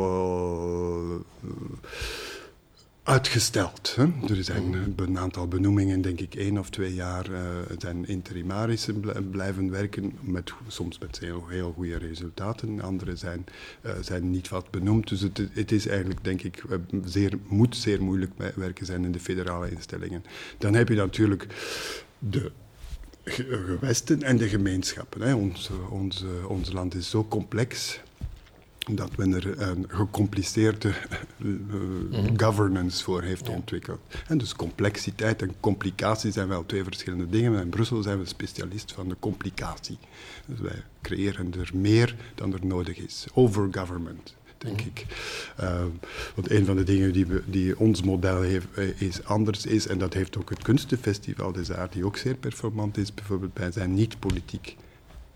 uh, 1.44 1.50
uitgesteld. 3.08 3.94
Hè? 3.96 4.04
Er 4.28 4.44
zijn 4.44 4.94
een 4.96 5.18
aantal 5.18 5.48
benoemingen, 5.48 6.00
denk 6.00 6.20
ik, 6.20 6.34
één 6.34 6.58
of 6.58 6.70
twee 6.70 6.94
jaar 6.94 7.30
uh, 7.30 7.40
zijn 7.78 8.08
interimarissen 8.08 9.04
blijven 9.30 9.70
werken, 9.70 10.12
met, 10.20 10.52
soms 10.66 10.98
met 10.98 11.18
heel, 11.18 11.46
heel 11.48 11.72
goede 11.72 11.98
resultaten. 11.98 12.80
Andere 12.80 13.16
zijn, 13.16 13.44
uh, 13.82 13.92
zijn 14.00 14.30
niet 14.30 14.48
wat 14.48 14.70
benoemd. 14.70 15.08
Dus 15.08 15.20
het, 15.20 15.42
het, 15.52 15.72
is 15.72 15.86
eigenlijk, 15.86 16.24
denk 16.24 16.42
ik, 16.42 16.62
zeer, 17.04 17.38
moet 17.46 17.76
zeer 17.76 18.02
moeilijk 18.02 18.32
werken 18.54 18.86
zijn 18.86 19.04
in 19.04 19.12
de 19.12 19.20
federale 19.20 19.70
instellingen. 19.70 20.24
Dan 20.58 20.74
heb 20.74 20.88
je 20.88 20.94
natuurlijk 20.94 21.46
de 22.18 22.52
gewesten 23.24 24.22
en 24.22 24.36
de 24.36 24.48
gemeenschappen. 24.48 25.20
Hè. 25.20 25.34
Ons, 25.34 25.70
ons, 25.90 26.24
ons 26.46 26.72
land 26.72 26.94
is 26.94 27.10
zo 27.10 27.26
complex 27.28 28.00
dat 28.96 29.16
men 29.16 29.34
er 29.34 29.60
een 29.60 29.84
gecompliceerde 29.88 30.92
uh, 31.38 31.54
governance 32.36 33.04
voor 33.04 33.22
heeft 33.22 33.46
ja. 33.46 33.52
ontwikkeld. 33.52 34.00
En 34.26 34.38
dus 34.38 34.54
complexiteit 34.54 35.42
en 35.42 35.54
complicatie 35.60 36.32
zijn 36.32 36.48
wel 36.48 36.66
twee 36.66 36.84
verschillende 36.84 37.28
dingen. 37.28 37.52
Maar 37.52 37.62
in 37.62 37.68
Brussel 37.68 38.02
zijn 38.02 38.18
we 38.18 38.24
specialist 38.24 38.92
van 38.92 39.08
de 39.08 39.16
complicatie. 39.20 39.98
Dus 40.46 40.60
wij 40.60 40.82
creëren 41.02 41.54
er 41.54 41.70
meer 41.74 42.16
dan 42.34 42.52
er 42.52 42.66
nodig 42.66 42.96
is. 42.96 43.26
Over-government 43.34 44.36
denk 44.58 44.80
ik. 44.80 45.06
Uh, 45.60 45.84
want 46.34 46.50
een 46.50 46.64
van 46.64 46.76
de 46.76 46.84
dingen 46.84 47.12
die, 47.12 47.26
we, 47.26 47.42
die 47.46 47.78
ons 47.78 48.02
model 48.02 48.40
heeft, 48.40 48.66
is 48.96 49.24
anders 49.24 49.66
is, 49.66 49.86
en 49.86 49.98
dat 49.98 50.14
heeft 50.14 50.36
ook 50.36 50.50
het 50.50 50.62
Kunstenfestival 50.62 51.52
des 51.52 51.70
Arts, 51.70 51.94
die 51.94 52.04
ook 52.04 52.16
zeer 52.16 52.34
performant 52.34 52.96
is, 52.96 53.14
bijvoorbeeld, 53.14 53.50
wij 53.54 53.72
zijn 53.72 53.94
niet 53.94 54.18
politiek 54.18 54.76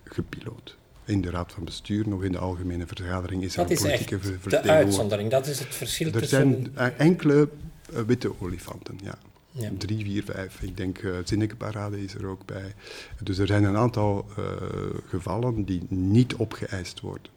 gepiloot 0.05 0.77
in 1.05 1.21
de 1.21 1.31
raad 1.31 1.53
van 1.53 1.65
bestuur, 1.65 2.09
nog 2.09 2.25
in 2.25 2.33
de 2.33 2.39
algemene 2.39 2.87
vergadering, 2.87 3.43
is 3.43 3.55
dat 3.55 3.71
er 3.71 3.77
een 3.77 3.83
politieke 3.83 4.19
is 4.23 4.31
echt 4.53 4.65
de 4.65 4.71
uitzondering, 4.71 5.31
dat 5.31 5.47
is 5.47 5.59
het 5.59 5.75
verschil 5.75 6.07
er 6.07 6.21
tussen... 6.21 6.49
Er 6.49 6.71
zijn 6.75 6.97
enkele 6.97 7.49
uh, 7.93 8.01
witte 8.01 8.41
olifanten, 8.41 8.99
ja. 9.03 9.19
ja. 9.51 9.71
Drie, 9.79 10.05
vier, 10.05 10.25
vijf. 10.25 10.63
Ik 10.63 10.77
denk, 10.77 11.03
uh, 11.03 11.17
Zinnekeparade 11.25 12.05
is 12.05 12.15
er 12.15 12.27
ook 12.27 12.47
bij. 12.47 12.75
Dus 13.23 13.39
er 13.39 13.47
zijn 13.47 13.65
een 13.65 13.77
aantal 13.77 14.27
uh, 14.39 14.45
gevallen 15.09 15.65
die 15.65 15.83
niet 15.89 16.35
opgeëist 16.35 17.01
worden. 17.01 17.33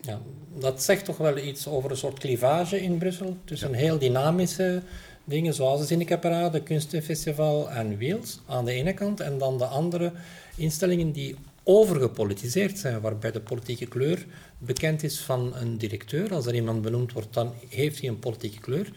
Ja, 0.00 0.20
dat 0.58 0.82
zegt 0.82 1.04
toch 1.04 1.16
wel 1.16 1.38
iets 1.38 1.68
over 1.68 1.90
een 1.90 1.96
soort 1.96 2.18
clivage 2.18 2.82
in 2.82 2.98
Brussel, 2.98 3.36
tussen 3.44 3.70
ja. 3.70 3.76
heel 3.76 3.98
dynamische 3.98 4.82
dingen 5.24 5.54
zoals 5.54 5.80
de 5.80 5.86
Zinnekeparade, 5.86 6.62
Kunstenfestival 6.62 7.70
en 7.70 7.96
Wheels 7.96 8.40
aan 8.46 8.64
de 8.64 8.72
ene 8.72 8.94
kant, 8.94 9.20
en 9.20 9.38
dan 9.38 9.58
de 9.58 9.64
andere 9.64 10.12
instellingen 10.56 11.12
die 11.12 11.36
overgepolitiseerd 11.64 12.78
zijn, 12.78 13.00
waarbij 13.00 13.32
de 13.32 13.40
politieke 13.40 13.86
kleur 13.86 14.26
bekend 14.58 15.02
is 15.02 15.20
van 15.20 15.54
een 15.56 15.78
directeur. 15.78 16.34
Als 16.34 16.46
er 16.46 16.54
iemand 16.54 16.82
benoemd 16.82 17.12
wordt, 17.12 17.34
dan 17.34 17.52
heeft 17.68 18.00
hij 18.00 18.08
een 18.08 18.18
politieke 18.18 18.60
kleur. 18.60 18.92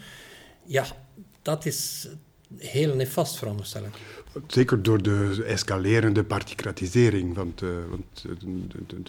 Ja, 0.66 0.86
dat 1.42 1.66
is 1.66 2.08
heel 2.58 2.96
nefast, 2.96 3.38
veronderstel 3.38 3.84
ik. 3.84 3.94
Zeker 4.48 4.84
door 4.84 5.02
de 5.04 5.44
escalerende 5.48 6.24
particratisering. 6.24 7.36
Want, 7.36 7.62
uh, 7.62 7.70
want 7.90 8.26
de, 8.88 9.02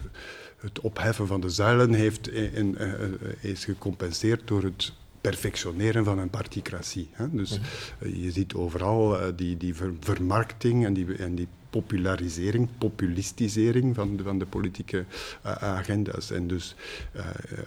het 0.57 0.81
opheffen 0.81 1.27
van 1.27 1.41
de 1.41 1.49
zuilen 1.49 1.93
heeft 1.93 2.29
in, 2.29 2.77
uh, 2.81 2.93
is 3.41 3.65
gecompenseerd 3.65 4.49
door 4.49 4.63
het 4.63 4.93
perfectioneren 5.21 6.05
van 6.05 6.19
een 6.19 6.31
particratie. 6.31 7.09
Hè? 7.13 7.31
Dus 7.31 7.59
mm. 7.59 8.15
je 8.15 8.31
ziet 8.31 8.55
overal 8.55 9.19
die, 9.37 9.57
die 9.57 9.75
ver, 9.75 9.93
vermarkting 10.01 10.85
en 10.85 10.95
die, 10.95 11.17
en 11.17 11.35
die 11.35 11.49
popularisering, 11.71 12.69
populistisering 12.79 13.95
van 13.95 14.17
de, 14.17 14.23
van 14.23 14.39
de 14.39 14.47
politieke 14.47 15.05
uh, 15.47 15.53
agenda's. 15.53 16.31
En 16.31 16.47
dus 16.47 16.75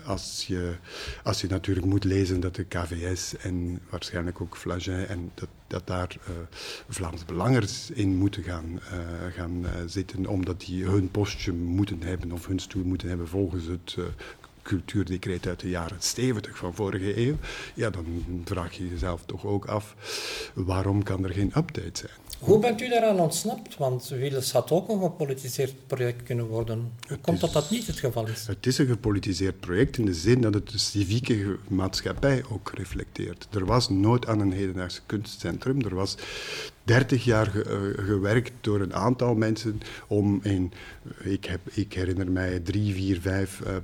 als, 0.06 0.46
je, 0.48 0.76
als 1.24 1.42
je 1.42 1.48
natuurlijk 1.48 1.86
moet 1.86 2.04
lezen 2.04 2.40
dat 2.40 2.56
de 2.56 2.64
KVS 2.64 3.38
en 3.38 3.80
waarschijnlijk 3.90 4.42
ook 4.42 4.58
Flagin 4.58 5.06
en 5.06 5.32
dat, 5.34 5.50
dat 5.68 5.88
daar 5.88 6.16
Vlaams 6.90 7.26
belangers 7.26 7.92
in 7.92 8.16
moeten 8.16 8.44
gaan, 8.44 8.80
gaan 9.36 9.66
zitten, 9.86 10.26
omdat 10.26 10.60
die 10.60 10.84
hun 10.84 11.12
postje 11.12 11.54
moeten 11.54 12.02
hebben 12.02 12.32
of 12.32 12.48
hun 12.48 12.60
stoel 12.60 12.84
moeten 12.84 13.08
hebben 13.08 13.28
volgens 13.28 13.66
het 13.66 13.98
cultuurdecreet 14.62 15.48
uit 15.48 15.60
de 15.60 15.70
jaren 15.70 15.98
70 16.00 16.58
van 16.58 16.74
vorige 16.74 17.18
eeuw, 17.18 17.36
ja, 17.74 17.90
dan 17.90 18.42
vraag 18.46 18.74
je 18.74 18.90
jezelf 18.90 19.26
toch 19.26 19.46
ook 19.46 19.66
af, 19.66 19.96
waarom 20.54 21.04
kan 21.04 21.24
er 21.24 21.34
geen 21.34 21.52
update 21.58 22.00
zijn? 22.00 22.31
Hoe 22.42 22.60
bent 22.60 22.82
u 22.82 22.90
daaraan 22.90 23.20
ontsnapt? 23.20 23.78
Want 23.78 24.08
Wils 24.08 24.52
had 24.52 24.72
ook 24.72 24.90
een 24.90 25.02
gepolitiseerd 25.02 25.74
project 25.88 26.24
kunnen 26.24 26.48
worden. 26.48 26.92
Hoe 27.08 27.18
komt 27.18 27.40
dat 27.40 27.54
dat 27.54 27.70
niet 27.70 27.88
het 27.88 28.00
geval 28.00 28.28
is? 28.28 28.48
Het 28.48 28.66
is 28.66 28.78
een 28.78 28.88
gepolitiseerd 28.88 29.60
project 29.60 29.98
in 29.98 30.06
de 30.06 30.14
zin 30.14 30.42
dat 30.42 30.54
het 30.54 30.70
de 30.70 30.78
civieke 30.78 31.58
maatschappij 31.68 32.44
ook 32.52 32.72
reflecteert. 32.74 33.48
Er 33.52 33.66
was 33.66 33.90
nood 33.90 34.28
aan 34.28 34.40
een 34.40 34.52
hedendaagse 34.52 35.02
kunstcentrum. 35.06 35.82
Er 35.82 35.96
was 35.96 36.18
30 36.84 37.24
jaar 37.24 37.46
ge, 37.46 37.94
uh, 37.98 38.06
gewerkt 38.06 38.52
door 38.62 38.82
een 38.82 38.94
aantal 38.94 39.36
mensen 39.36 39.82
om 40.08 40.40
in, 40.44 40.72
ik, 41.24 41.46
heb, 41.46 41.60
ik 41.72 41.94
herinner 41.94 42.32
mij 42.32 42.60
drie, 42.60 42.94
vier, 42.94 43.22
vijf 43.22 43.62
uh, 43.68 43.76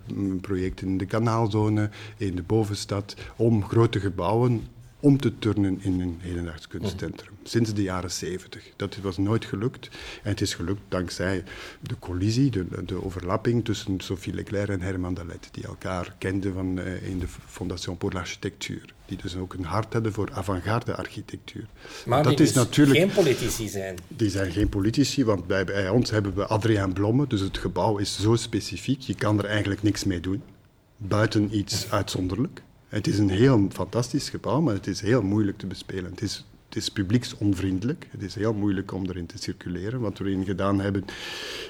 projecten 0.41 0.87
in 0.87 0.97
de 0.97 1.05
kanaalzone, 1.05 1.89
in 2.17 2.35
de 2.35 2.43
bovenstad, 2.43 3.15
om 3.35 3.63
grote 3.63 3.99
gebouwen 3.99 4.67
om 4.99 5.17
te 5.17 5.39
turnen 5.39 5.79
in 5.81 6.01
een 6.01 6.17
hedendaags 6.19 6.67
kunstcentrum. 6.67 7.33
Sinds 7.43 7.73
de 7.73 7.81
jaren 7.81 8.11
70. 8.11 8.63
Dat 8.75 8.95
was 8.95 9.17
nooit 9.17 9.45
gelukt. 9.45 9.89
En 10.23 10.29
het 10.29 10.41
is 10.41 10.53
gelukt 10.53 10.81
dankzij 10.87 11.43
de 11.79 11.95
collisie, 11.99 12.49
de, 12.49 12.65
de 12.85 13.03
overlapping 13.03 13.65
tussen 13.65 13.99
Sophie 13.99 14.33
Leclerc 14.33 14.69
en 14.69 14.81
Herman 14.81 15.13
Dalet, 15.13 15.49
die 15.51 15.63
elkaar 15.63 16.15
kenden 16.17 16.53
van, 16.53 16.79
uh, 16.79 17.09
in 17.09 17.19
de 17.19 17.27
Fondation 17.27 17.97
pour 17.97 18.13
l'Architecture. 18.13 18.81
Die 19.05 19.17
dus 19.17 19.35
ook 19.35 19.53
een 19.53 19.65
hart 19.65 19.93
hadden 19.93 20.13
voor 20.13 20.29
avant-garde 20.33 20.95
architectuur. 20.95 21.67
Maar 22.05 22.23
dat 22.23 22.37
die 22.37 22.45
is 22.45 22.53
dus 22.53 22.63
natuurlijk, 22.63 22.97
geen 22.99 23.11
politici 23.11 23.67
zijn. 23.67 23.97
Die 24.07 24.29
zijn 24.29 24.51
geen 24.51 24.69
politici, 24.69 25.25
want 25.25 25.47
bij, 25.47 25.63
bij 25.63 25.89
ons 25.89 26.09
hebben 26.09 26.35
we 26.35 26.45
Adriaan 26.45 26.93
Blomme, 26.93 27.27
dus 27.27 27.39
het 27.39 27.57
gebouw 27.57 27.97
is 27.97 28.21
zo 28.21 28.35
specifiek, 28.35 29.01
je 29.01 29.15
kan 29.15 29.37
er 29.37 29.45
eigenlijk 29.45 29.83
niks 29.83 30.03
mee 30.03 30.19
doen. 30.19 30.41
Buiten 30.97 31.57
iets 31.57 31.85
uitzonderlijk. 31.91 32.61
Het 32.88 33.08
is 33.08 33.17
een 33.17 33.29
heel 33.29 33.67
fantastisch 33.72 34.29
gebouw, 34.29 34.62
maar 34.62 34.74
het 34.74 34.88
is 34.88 35.01
heel 35.01 35.22
moeilijk 35.22 35.58
te 35.58 35.67
bespelen. 35.67 36.12
Het 36.12 36.22
is 36.22 36.46
het 36.67 36.75
is 36.75 36.89
publieksonvriendelijk. 36.89 38.07
Het 38.12 38.21
is 38.21 38.36
heel 38.36 38.53
moeilijk 38.53 38.91
om 38.91 39.05
erin 39.05 39.25
te 39.25 39.38
circuleren. 39.38 40.00
Wat 40.00 40.17
we 40.17 40.25
erin 40.25 40.45
gedaan 40.45 40.79
hebben 40.79 41.05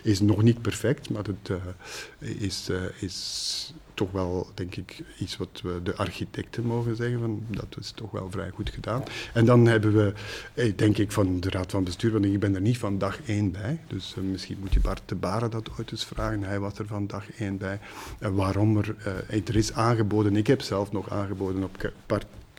is 0.03 0.19
nog 0.19 0.43
niet 0.43 0.61
perfect, 0.61 1.09
maar 1.09 1.23
het 1.23 1.49
uh, 1.49 2.41
is, 2.41 2.69
uh, 2.69 2.83
is 2.99 3.73
toch 3.93 4.11
wel, 4.11 4.47
denk 4.53 4.75
ik, 4.75 5.03
iets 5.19 5.37
wat 5.37 5.61
we 5.63 5.79
de 5.83 5.95
architecten 5.95 6.63
mogen 6.63 6.95
zeggen. 6.95 7.19
Van, 7.19 7.43
dat 7.47 7.75
is 7.79 7.91
toch 7.91 8.11
wel 8.11 8.31
vrij 8.31 8.49
goed 8.49 8.69
gedaan. 8.69 9.03
En 9.33 9.45
dan 9.45 9.65
hebben 9.65 9.93
we, 9.93 10.13
eh, 10.53 10.73
denk 10.75 10.97
ik, 10.97 11.11
van 11.11 11.39
de 11.39 11.49
Raad 11.49 11.71
van 11.71 11.83
Bestuur, 11.83 12.11
want 12.11 12.25
ik 12.25 12.39
ben 12.39 12.55
er 12.55 12.61
niet 12.61 12.77
van 12.77 12.97
dag 12.97 13.21
één 13.21 13.51
bij. 13.51 13.79
Dus 13.87 14.15
misschien 14.21 14.57
moet 14.59 14.73
je 14.73 14.79
Bart 14.79 15.01
de 15.05 15.15
Baren 15.15 15.51
dat 15.51 15.69
ooit 15.77 15.91
eens 15.91 16.05
vragen. 16.05 16.43
Hij 16.43 16.59
was 16.59 16.79
er 16.79 16.87
van 16.87 17.07
dag 17.07 17.31
één 17.31 17.57
bij. 17.57 17.79
En 18.19 18.33
waarom 18.33 18.77
er, 18.77 18.95
er 19.27 19.55
is 19.55 19.73
aangeboden, 19.73 20.35
ik 20.35 20.47
heb 20.47 20.61
zelf 20.61 20.91
nog 20.91 21.09
aangeboden 21.09 21.63
op 21.63 21.91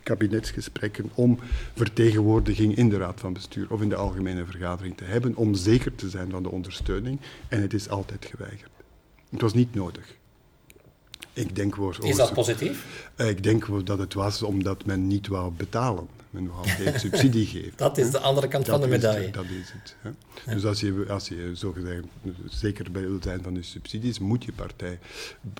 kabinetsgesprekken 0.09 1.11
om 1.15 1.39
vertegenwoordiging 1.75 2.77
in 2.77 2.89
de 2.89 2.97
Raad 2.97 3.21
van 3.21 3.33
Bestuur 3.33 3.67
of 3.71 3.81
in 3.81 3.89
de 3.89 3.97
algemene 3.97 4.45
vergadering 4.45 4.97
te 4.97 5.05
hebben, 5.05 5.37
om 5.37 5.55
zeker 5.55 5.95
te 5.95 6.11
zijn 6.11 6.31
van 6.31 6.43
de 6.43 6.51
ondersteuning. 6.51 7.21
En 7.49 7.63
het 7.63 7.75
is 7.75 7.89
altijd 7.89 8.25
geweigerd. 8.25 8.71
Het 9.31 9.41
was 9.41 9.55
niet 9.55 9.75
nodig. 9.75 10.17
Ik 11.33 11.57
denk 11.57 11.77
is 12.03 12.17
dat 12.17 12.33
positief? 12.33 13.11
Eh, 13.15 13.29
ik 13.29 13.43
denk 13.43 13.87
dat 13.87 13.99
het 13.99 14.15
was 14.15 14.43
omdat 14.43 14.85
men 14.85 15.07
niet 15.07 15.27
wou 15.27 15.53
betalen. 15.53 16.09
Men 16.31 16.49
wou 16.49 16.69
geen 16.69 17.01
subsidie 17.11 17.47
geven. 17.47 17.73
Dat 17.77 17.99
is 17.99 18.11
de 18.11 18.19
andere 18.19 18.49
kant 18.49 18.67
van 18.67 18.81
de 18.81 18.87
medaille. 18.87 19.31
dat 19.31 19.45
is 19.45 19.73
het. 19.73 19.97
Hè? 20.01 20.55
Dus 20.55 20.65
als 20.65 20.81
je, 20.81 21.05
als 21.09 21.29
je 21.29 21.51
zogezegd 21.55 22.05
zeker 22.49 22.87
wil 22.93 23.19
zijn 23.23 23.43
van 23.43 23.55
de 23.55 23.63
subsidies, 23.63 24.19
moet 24.19 24.45
je 24.45 24.53
partij 24.53 24.99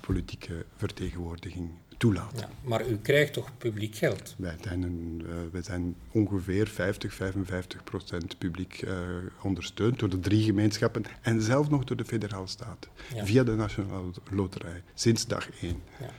politieke 0.07 0.65
vertegenwoordiging 0.77 1.69
toelaten. 1.99 2.39
Ja, 2.39 2.49
maar 2.61 2.87
u 2.87 2.97
krijgt 2.97 3.33
toch 3.33 3.49
publiek 3.57 3.95
geld? 3.95 4.35
Wij 4.37 4.55
zijn, 4.63 4.81
een, 4.81 5.21
uh, 5.25 5.29
wij 5.51 5.61
zijn 5.61 5.95
ongeveer 6.11 6.67
50, 6.67 7.13
55 7.13 7.83
procent 7.83 8.37
publiek 8.37 8.81
uh, 8.81 8.93
ondersteund 9.41 9.99
door 9.99 10.09
de 10.09 10.19
drie 10.19 10.43
gemeenschappen 10.43 11.03
en 11.21 11.41
zelfs 11.41 11.69
nog 11.69 11.83
door 11.83 11.97
de 11.97 12.05
federale 12.05 12.47
staat. 12.47 12.87
Via 13.23 13.43
de 13.43 13.55
Nationale 13.55 14.11
Loterij, 14.31 14.83
sinds 14.93 15.27
dag 15.27 15.49
één. 15.61 15.81
Ja. 15.99 16.09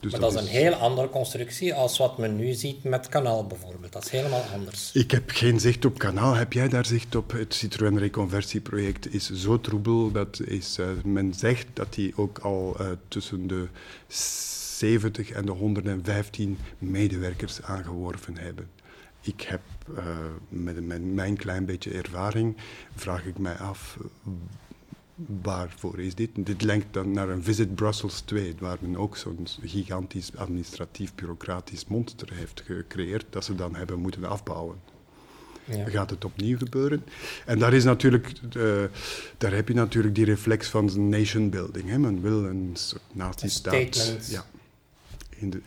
Dus 0.00 0.12
maar 0.12 0.20
dat, 0.20 0.34
is 0.34 0.40
een 0.40 0.46
heel 0.46 0.72
andere 0.72 1.08
constructie 1.08 1.74
als 1.74 1.98
wat 1.98 2.18
men 2.18 2.36
nu 2.36 2.52
ziet 2.52 2.84
met 2.84 3.08
Kanaal 3.08 3.46
bijvoorbeeld. 3.46 3.92
Dat 3.92 4.04
is 4.04 4.10
helemaal 4.10 4.44
anders. 4.54 4.90
Ik 4.92 5.10
heb 5.10 5.30
geen 5.30 5.60
zicht 5.60 5.84
op 5.84 5.98
Kanaal. 5.98 6.34
Heb 6.34 6.52
jij 6.52 6.68
daar 6.68 6.86
zicht 6.86 7.14
op? 7.14 7.32
Het 7.32 7.54
Citroën 7.54 7.98
reconversieproject 7.98 9.14
is 9.14 9.30
zo 9.30 9.60
troebel 9.60 10.10
dat 10.10 10.40
is, 10.44 10.78
uh, 10.78 10.86
men 11.04 11.34
zegt 11.34 11.66
dat 11.72 11.94
die 11.94 12.12
ook 12.16 12.38
al 12.38 12.76
uh, 12.80 12.86
tussen 13.08 13.46
de 13.46 13.68
70 14.80 15.30
en 15.30 15.46
de 15.46 15.52
115 15.52 16.58
medewerkers 16.78 17.62
aangeworven 17.62 18.36
hebben. 18.36 18.68
Ik 19.20 19.40
heb 19.40 19.60
uh, 19.90 20.04
met, 20.48 20.86
met, 20.86 21.14
mijn 21.14 21.36
klein 21.36 21.64
beetje 21.64 21.90
ervaring, 21.90 22.56
vraag 22.94 23.26
ik 23.26 23.38
mij 23.38 23.56
af, 23.56 23.98
waarvoor 25.42 25.98
is 25.98 26.14
dit? 26.14 26.30
Dit 26.34 26.62
lenkt 26.62 26.86
dan 26.90 27.12
naar 27.12 27.28
een 27.28 27.42
Visit 27.42 27.74
Brussels 27.74 28.20
2, 28.20 28.54
waar 28.58 28.76
men 28.80 28.96
ook 28.96 29.16
zo'n 29.16 29.46
gigantisch 29.62 30.36
administratief, 30.36 31.14
bureaucratisch 31.14 31.86
monster 31.86 32.32
heeft 32.32 32.62
gecreëerd, 32.66 33.26
dat 33.30 33.44
ze 33.44 33.54
dan 33.54 33.74
hebben 33.74 33.98
moeten 33.98 34.24
afbouwen. 34.24 34.76
Ja. 35.64 35.88
Gaat 35.88 36.10
het 36.10 36.24
opnieuw 36.24 36.58
gebeuren? 36.58 37.04
En 37.46 37.58
daar, 37.58 37.72
is 37.72 37.84
natuurlijk, 37.84 38.32
uh, 38.56 38.82
daar 39.38 39.52
heb 39.52 39.68
je 39.68 39.74
natuurlijk 39.74 40.14
die 40.14 40.24
reflex 40.24 40.68
van 40.68 41.08
nation 41.08 41.50
building. 41.50 41.88
Hè. 41.88 41.98
Men 41.98 42.22
wil 42.22 42.44
een 42.44 42.70
soort 42.72 43.02
nazistaat. 43.12 44.28
Ja 44.28 44.44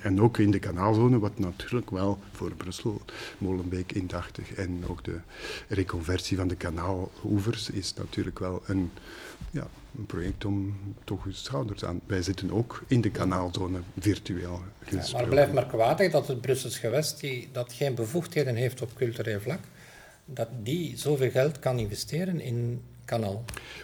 en 0.01 0.21
ook 0.21 0.37
in 0.37 0.51
de 0.51 0.59
kanaalzone, 0.59 1.19
wat 1.19 1.39
natuurlijk 1.39 1.89
wel 1.89 2.19
voor 2.31 2.51
Brussel, 2.51 3.01
Molenbeek 3.37 3.91
indachtig 3.91 4.53
en 4.53 4.83
ook 4.87 5.03
de 5.03 5.19
reconversie 5.67 6.37
van 6.37 6.47
de 6.47 6.55
kanaaloevers 6.55 7.69
is 7.69 7.93
natuurlijk 7.93 8.39
wel 8.39 8.61
een, 8.65 8.91
ja, 9.51 9.67
een 9.97 10.05
project 10.05 10.45
om 10.45 10.77
toch 11.03 11.25
je 11.25 11.31
schouders 11.31 11.85
aan. 11.85 12.01
Wij 12.05 12.21
zitten 12.21 12.51
ook 12.51 12.83
in 12.87 13.01
de 13.01 13.11
kanaalzone 13.11 13.79
virtueel. 13.99 14.61
Ja, 14.89 14.95
maar 15.11 15.21
het 15.21 15.29
blijft 15.29 15.53
merkwaardig 15.53 16.11
dat 16.11 16.27
het 16.27 16.41
Brussels 16.41 16.77
gewest, 16.77 17.19
die, 17.19 17.49
dat 17.51 17.73
geen 17.73 17.95
bevoegdheden 17.95 18.55
heeft 18.55 18.81
op 18.81 18.95
cultureel 18.95 19.39
vlak, 19.39 19.59
dat 20.25 20.47
die 20.63 20.97
zoveel 20.97 21.31
geld 21.31 21.59
kan 21.59 21.79
investeren 21.79 22.39
in 22.39 22.81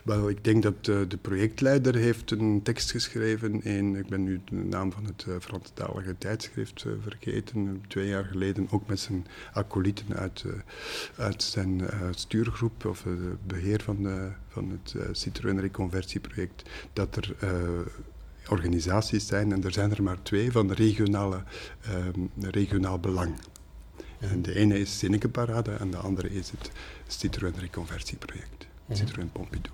Wel, 0.04 0.30
ik 0.30 0.44
denk 0.44 0.64
dat 0.64 0.88
uh, 0.88 1.00
de 1.08 1.18
projectleider 1.18 1.96
heeft 1.96 2.32
een 2.32 2.62
tekst 2.64 2.92
geschreven 2.92 3.64
in, 3.64 3.96
ik 3.96 4.08
ben 4.08 4.24
nu 4.24 4.42
de 4.46 4.56
naam 4.56 4.92
van 4.92 5.06
het 5.06 5.26
uh, 5.28 5.36
Franstalige 5.40 6.18
tijdschrift 6.18 6.84
uh, 6.84 6.94
vergeten, 7.02 7.84
twee 7.88 8.08
jaar 8.08 8.24
geleden, 8.24 8.68
ook 8.72 8.88
met 8.88 9.00
zijn 9.00 9.28
acolyten 9.54 10.16
uit, 10.16 10.46
uit 11.18 11.44
zijn 11.44 11.82
stuurgroep 12.12 12.86
of 12.86 13.06
beheer 13.48 13.82
van, 13.82 14.04
de, 14.04 14.32
van 14.48 14.70
het 14.70 15.18
Citroën 15.18 15.60
Reconversieproject, 15.60 16.70
dat 16.94 17.16
er 17.16 17.36
organisaties 18.50 19.28
zijn, 19.28 19.52
en 19.52 19.64
er 19.64 19.72
zijn 19.72 19.92
er 19.92 20.04
maar 20.04 20.22
twee, 20.22 20.52
van 20.52 20.72
regionale, 20.72 21.44
regionaal 22.40 23.00
belang. 23.00 23.36
En 24.20 24.42
de 24.42 24.56
ene 24.56 24.80
is 24.80 25.00
Zinneke 25.00 25.30
Parade 25.30 25.72
en 25.72 25.92
de 25.92 25.98
andere 25.98 26.30
is 26.30 26.52
het 26.52 26.72
Citroën 27.08 27.60
Reconversieproject. 27.60 28.69
Citroën 28.92 29.32
Pompidou. 29.32 29.74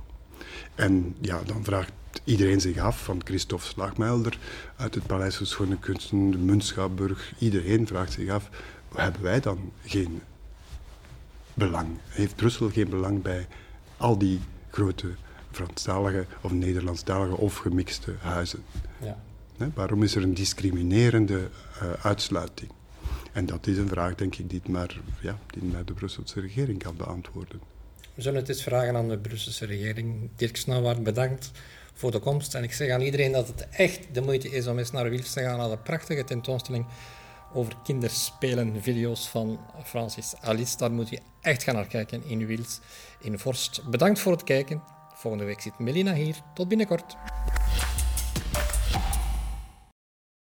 En 0.76 1.16
ja, 1.22 1.42
dan 1.44 1.64
vraagt 1.64 1.92
iedereen 2.24 2.62
zich 2.62 2.78
af, 2.78 3.04
van 3.04 3.22
Christophe 3.24 3.66
Slagmelder 3.66 4.38
uit 4.76 4.96
het 4.96 5.08
Paleis 5.08 5.36
van 5.36 5.46
Schone 5.46 5.80
Kunsten, 5.80 6.32
de 6.32 6.38
Muntschapburg, 6.38 7.34
iedereen 7.40 7.88
vraagt 7.88 8.12
zich 8.12 8.30
af, 8.30 8.50
hebben 8.96 9.22
wij 9.22 9.40
dan 9.40 9.72
geen 9.84 10.22
belang? 11.54 11.88
Heeft 12.08 12.36
Brussel 12.36 12.70
geen 12.70 12.90
belang 12.90 13.22
bij 13.22 13.48
al 13.98 14.18
die 14.18 14.40
grote 14.70 15.08
Franstalige 15.52 16.26
of 16.42 16.52
Nederlandstalige 16.52 17.38
of 17.38 17.58
gemixte 17.58 18.16
huizen? 18.20 18.64
Ja. 19.02 19.18
waarom 19.74 20.04
is 20.04 20.16
er 20.16 20.24
een 20.24 20.34
discriminerende 20.34 21.50
uh, 21.84 21.94
uitsluiting? 22.02 22.72
En 23.32 23.46
dat 23.46 23.68
is 23.68 23.78
een 23.78 23.88
vraag, 23.88 24.16
denk 24.16 24.36
ik, 24.36 24.50
die, 24.50 24.62
maar, 24.70 25.00
ja, 25.22 25.40
die 25.48 25.64
maar 25.64 25.86
de 25.86 25.94
Brusselse 25.94 26.40
regering 26.40 26.80
kan 26.80 26.96
beantwoorden. 26.96 27.60
We 28.16 28.22
zullen 28.22 28.40
het 28.40 28.50
eens 28.50 28.64
vragen 28.64 28.96
aan 28.96 29.10
de 29.10 29.18
Brusselse 29.18 29.66
regering. 29.66 30.30
Dirk 30.36 30.58
Snauwaard, 30.58 31.04
bedankt 31.04 31.52
voor 31.94 32.12
de 32.12 32.20
komst. 32.20 32.54
En 32.54 32.64
ik 32.64 32.74
zeg 32.74 32.90
aan 32.90 33.02
iedereen 33.02 33.32
dat 33.32 33.48
het 33.48 33.70
echt 33.70 34.14
de 34.14 34.22
moeite 34.22 34.50
is 34.50 34.68
om 34.68 34.78
eens 34.78 34.92
naar 34.92 35.10
Wils 35.10 35.34
te 35.34 35.42
gaan, 35.42 35.58
naar 35.58 35.70
de 35.70 35.78
prachtige 35.78 36.24
tentoonstelling 36.24 36.86
over 37.54 37.74
kinderspelen, 37.84 38.82
video's 38.82 39.28
van 39.28 39.60
Francis 39.84 40.34
Alice. 40.42 40.78
Daar 40.78 40.92
moet 40.92 41.10
je 41.10 41.20
echt 41.42 41.64
gaan 41.64 41.76
naar 41.76 41.88
kijken 41.88 42.24
in 42.26 42.46
Wils, 42.46 42.80
in 43.22 43.40
Vorst. 43.40 43.90
Bedankt 43.90 44.20
voor 44.20 44.32
het 44.32 44.44
kijken. 44.44 44.84
Volgende 45.14 45.46
week 45.46 45.62
zit 45.62 45.80
Melina 45.80 46.14
hier. 46.14 46.36
Tot 46.54 46.68
binnenkort. 46.68 47.16